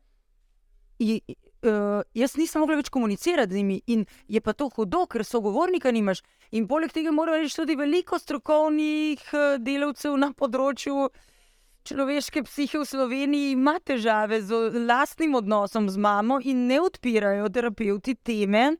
[0.98, 1.20] je,
[1.64, 3.80] uh, jaz nisem mogla več komunicirati z njimi.
[3.94, 6.20] In je pa to hudo, ker sogovornika nimaš.
[6.50, 11.08] In poleg tega moram reči, tudi veliko strokovnih uh, delavcev na področju
[11.88, 17.48] človeške psihe v Sloveniji ima težave z o- lastnim odnosom z mamo in ne odpirajo
[17.48, 18.76] terapeuti teme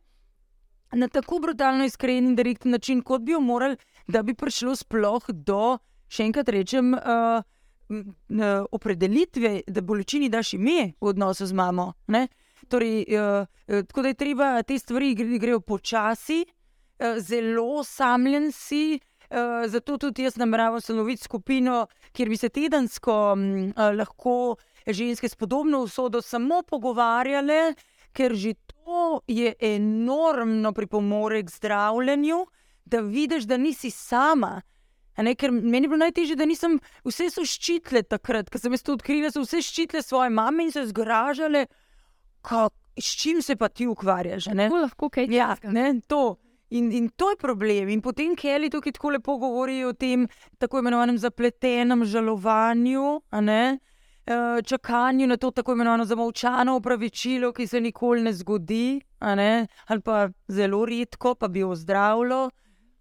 [0.93, 3.76] na tako brutalno iskren in direkten način, kot bi jo morali,
[4.07, 5.78] da bi prišlo sploh do,
[6.11, 7.43] še enkrat rečem, uh,
[7.91, 11.93] uh, opredelitve, da bolečini daš ime v odnosu z mamo.
[12.07, 12.26] Ne?
[12.68, 13.47] Torej, uh,
[13.86, 19.01] tako da je treba te stvari gre, grejo počasi, uh, zelo samljen si.
[19.30, 25.28] Uh, zato tudi jaz nameravam ustanoviti skupino, kjer bi se tedensko um, uh, lahko ženske
[25.28, 27.76] s podobno usodo samo pogovarjale,
[28.12, 32.47] ker že to je enormno pripomore k zdravljenju,
[32.85, 34.61] da vidiš, da nisi sama.
[35.16, 38.72] A Ne, ker meni je bilo najtežje, da nisem, vse so ščitile takrat, ko sem
[38.72, 41.66] jaz to odkrila, so vse ščitile svoje mame in se zgražale,
[42.97, 44.45] s čim se pa ti ukvarjaš.
[44.45, 45.72] Kako lahko kaj Ja, takega?
[45.72, 46.37] ne, to.
[46.70, 47.89] In, in to je problem.
[47.89, 50.28] In potem Kelly tukaj tako lepo govori o tem
[50.59, 53.89] tako imenovanem zapletenem žalovanju, ne, eh,
[54.64, 60.28] čakanju na to tako imenovano zamolčano opravičilo, ki se nikoli ne zgodi, ne, ali pa
[60.49, 62.51] zelo redko, pa bi ozdravilo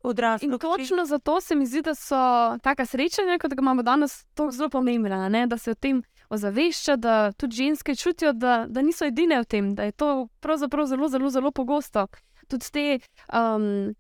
[0.04, 0.46] odraslo.
[0.46, 2.16] In točno zato se mi zdi, da so
[2.64, 5.48] taka srečanja, kot ga imamo danes, tako zelo pomembna, a ne?
[5.48, 9.76] da se o tem ozavešča, da tudi ženske čutijo, da, da niso edine v tem,
[9.76, 12.08] da je to pravzaprav zelo, zelo, zelo pogosto.
[12.48, 13.00] Tudi te
[13.34, 13.96] um,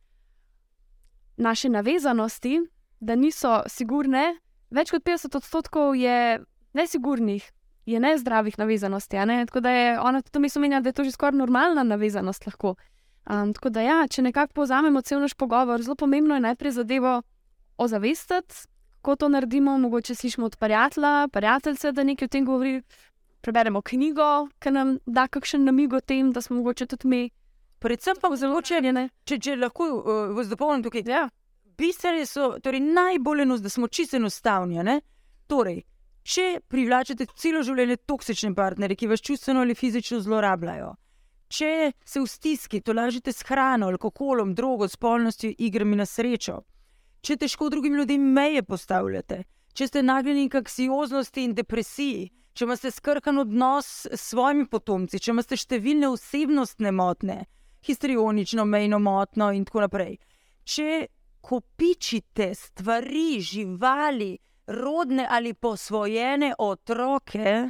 [1.38, 2.60] naše navezanosti,
[3.00, 6.40] da niso sigurne, več kot 50 odstotkov je
[6.74, 7.52] nesigurnih,
[7.86, 9.18] je nezdravih navezanosti.
[9.26, 9.46] Ne?
[9.46, 12.76] Tako da je ona tudi omenja, da je to že skoraj normalna navezanost lahko.
[13.30, 17.22] Um, tako da, ja, če nekako povzamemo cel naš pogovor, zelo pomembno je najprej zadevo
[17.78, 18.56] ozavestiti,
[19.02, 19.78] kako to naredimo.
[19.78, 22.82] Mogoče slišimo od prijatelja, prijateljice, da nekaj o tem govori.
[23.42, 27.30] Preberemo knjigo, ki nam da kakšen namig o tem, da smo mogoče tudi mi
[27.80, 29.10] Predvsem pa zelo črnjene.
[29.24, 31.06] če, če lahko uh, vas dopolnim tukaj.
[31.08, 31.28] Ja,
[31.80, 35.00] Bistvene so, torej najbolj enostavne, da smo čisto enostavni.
[35.48, 35.84] Torej,
[36.30, 40.92] če privlačite celo življenje toksične partnerje, ki vas čustveno ali fizično zlorabljajo,
[41.50, 46.60] če se v stiski tolažite s hrano, alkoholom, drogo, spolnostjo, igrami na srečo,
[47.26, 52.92] če težko drugim ljudem meje postavljate, če ste nagnjeni k anksioznosti in depresiji, če imate
[52.94, 57.40] skrkan odnos s svojimi potomci, če imate številne osebnostne motnje,
[57.88, 60.18] histrionično, mejno motno in tako naprej.
[60.68, 61.08] Če
[61.42, 64.34] kopičite stvari, živali,
[64.70, 67.70] rodne ali posvojene otroke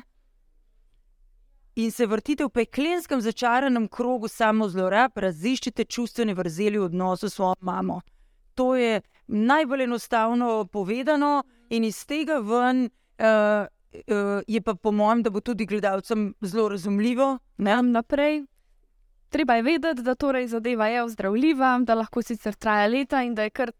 [1.76, 7.34] in se vrtite v peklenskem začaranem krogu samo zlorab, raziščite čustvene vrzeli v odnosu s
[7.34, 8.02] svojo mamo.
[8.56, 15.24] To je najbolj enostavno povedano, in iz tega ven uh, uh, je pa po mojem,
[15.24, 17.38] da bo tudi gledalcem zelo razumljivo.
[17.58, 17.76] Ne?
[17.76, 18.46] tam naprej.
[19.30, 23.44] Treba je vedeti, da torej zadeva je ozdravljiva, da lahko sicer traja leta in da
[23.44, 23.72] je kar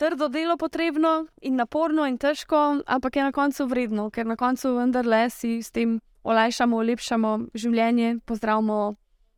[0.00, 4.72] trdo delo potrebno in naporno in težko, ampak je na koncu vredno, ker na koncu
[4.78, 8.94] vendarle si s tem olajšamo, olepšamo življenje, pozdravimo,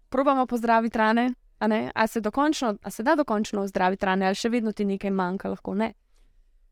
[0.08, 1.32] probamo pozdraviti rane.
[1.58, 1.90] A, ne?
[1.94, 5.50] a se dokončno, a se da dokončno zdraviti rane, ali še vedno ti nekaj manjka,
[5.50, 5.92] lahko ne.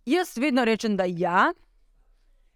[0.07, 1.51] Jaz vedno rečem, da ja.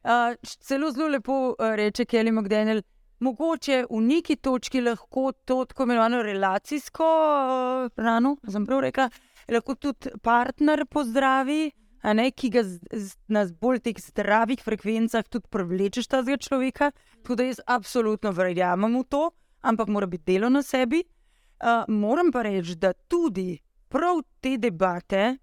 [0.05, 2.83] Uh, celo zelo lepo uh, reče Kelly McDaniel,
[3.23, 9.09] mogoče v neki točki lahko to tako imenovano relacijsko uh, rano, sem prav rekla,
[9.51, 11.73] lahko tudi partner pozdravi,
[12.05, 16.93] ne, ki ga z, z, na bolj teh zdravih frekvencah tudi privlečeš ta človeka.
[17.23, 19.31] Tako da jaz absolutno verjamem v to,
[19.63, 21.05] ampak mora biti delo na sebi.
[21.65, 25.39] Uh, moram pa reči, da tudi prav te debate,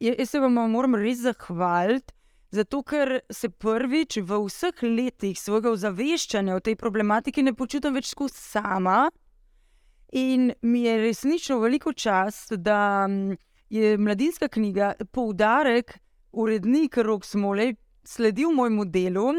[0.00, 2.14] jaz se vam moram res zahvaliti.
[2.52, 8.10] Zato, ker se prvič v vseh letih svojega ozaveščanja o tej problematiki ne počutim več
[8.12, 9.08] tako sama.
[10.12, 13.08] In mi je resnično veliko čas, da
[13.70, 15.98] je mladinska knjiga poudarek,
[16.32, 19.32] urednik Rok Smolej, sledil mojemu delu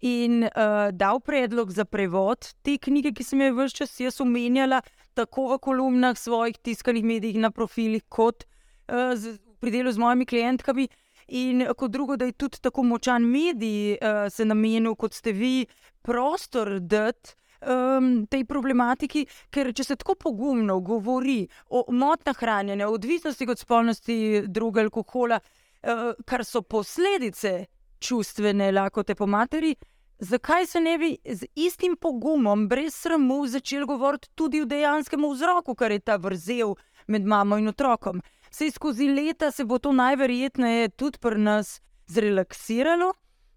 [0.00, 4.80] in uh, dal predlog za prevod te knjige, ki sem jo vse čas jaz omenjala,
[5.14, 8.46] tako v kolumnah, svojih tiskanih medijih, na profilih, kot
[8.88, 10.88] uh, z, pri delu z mojimi klientkami.
[11.28, 15.66] In kot drugo, da je tudi tako močan medij, uh, se namenil, kot ste vi,
[16.02, 22.96] prostor dati um, tej problematiki, ker če se tako pogumno govori o motnah hranjenja, o
[22.96, 27.66] odvisnosti od spolnosti, druge alkohola, uh, kar so posledice
[28.00, 29.74] čustvene lakote po materi.
[30.20, 35.74] Zakaj se ne bi z istim pogumom, brez sramu, začel govoriti tudi o dejanskem vzroku,
[35.74, 36.74] kar je ta vrzel
[37.08, 38.20] med mamo in otrokom?
[38.50, 43.12] Sej skozi leta se bo to najverjetneje tudi pri nas zrelaksiralo,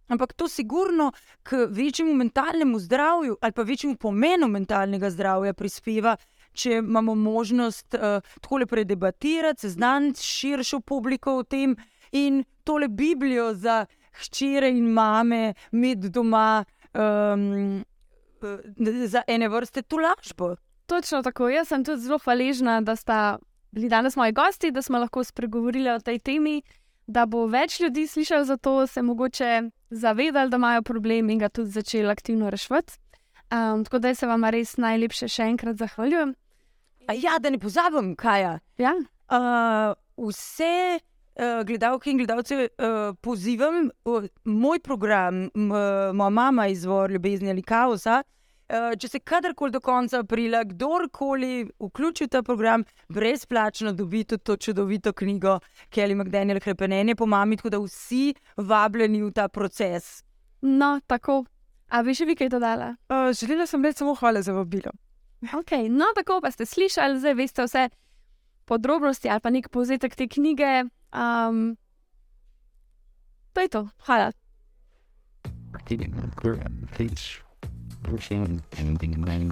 [0.08, 1.12] ampak to sigurno
[1.44, 6.18] k večjemu mentalnemu zdravju ali pa večjemu pomenu mentalnega zdravja prispeva,
[6.54, 11.76] če imamo možnost uh, tako le predebatirati, seznaniti širšo publiko o tem
[12.12, 16.66] in tole Biblijo za hčere in mame med doma.
[16.94, 17.84] Um,
[19.08, 20.56] Za ene vrste tulažbo.
[20.86, 21.48] Točno tako.
[21.50, 23.38] Jaz sem tudi zelo hvaležna, da sta
[23.72, 26.62] bili danes moji gosti, da smo lahko spregovorili o tej temi,
[27.08, 29.62] da bo več ljudi slišalo za to, se mogoče
[30.00, 33.00] zavedali, da imajo problem in ga tudi začeli aktivno rešiti.
[33.54, 36.34] Um, tako da se vam res najlepše še enkrat zahvaljujem.
[37.08, 38.54] A ja, da ne pozabim, kaj je.
[38.86, 38.94] Ja?
[39.30, 39.94] Uh,
[40.30, 47.62] vse uh, gledalke in gledalce uh, pozivam, uh, moj program, moja mama izvor ljubezni ali
[47.62, 48.24] kaosa.
[48.24, 54.44] Eh, če se kadarkoli do konca aprila, kdorkoli vključi v ta program, brezplačno dobi tudi
[54.44, 55.60] to čudovito knjigo
[55.90, 60.24] Kelly McDaniel, Krepenenje po mami, tako da vsi vabljeni v ta proces.
[60.62, 61.44] No, tako.
[61.94, 62.96] A bi še vi kaj dodala?
[63.12, 64.94] Uh, želela sem reči samo hvala za vabilo.
[65.44, 67.90] Okay, no, tako pa ste slišali, zdaj veste vse
[68.66, 70.88] podrobnosti ali pa nek povzetek te knjige.
[71.12, 71.76] Um,
[73.54, 73.88] to je to.
[74.08, 74.32] Hvala.
[75.74, 76.64] I didn't agree.
[76.96, 77.43] Please.
[78.04, 79.50] pushing and banging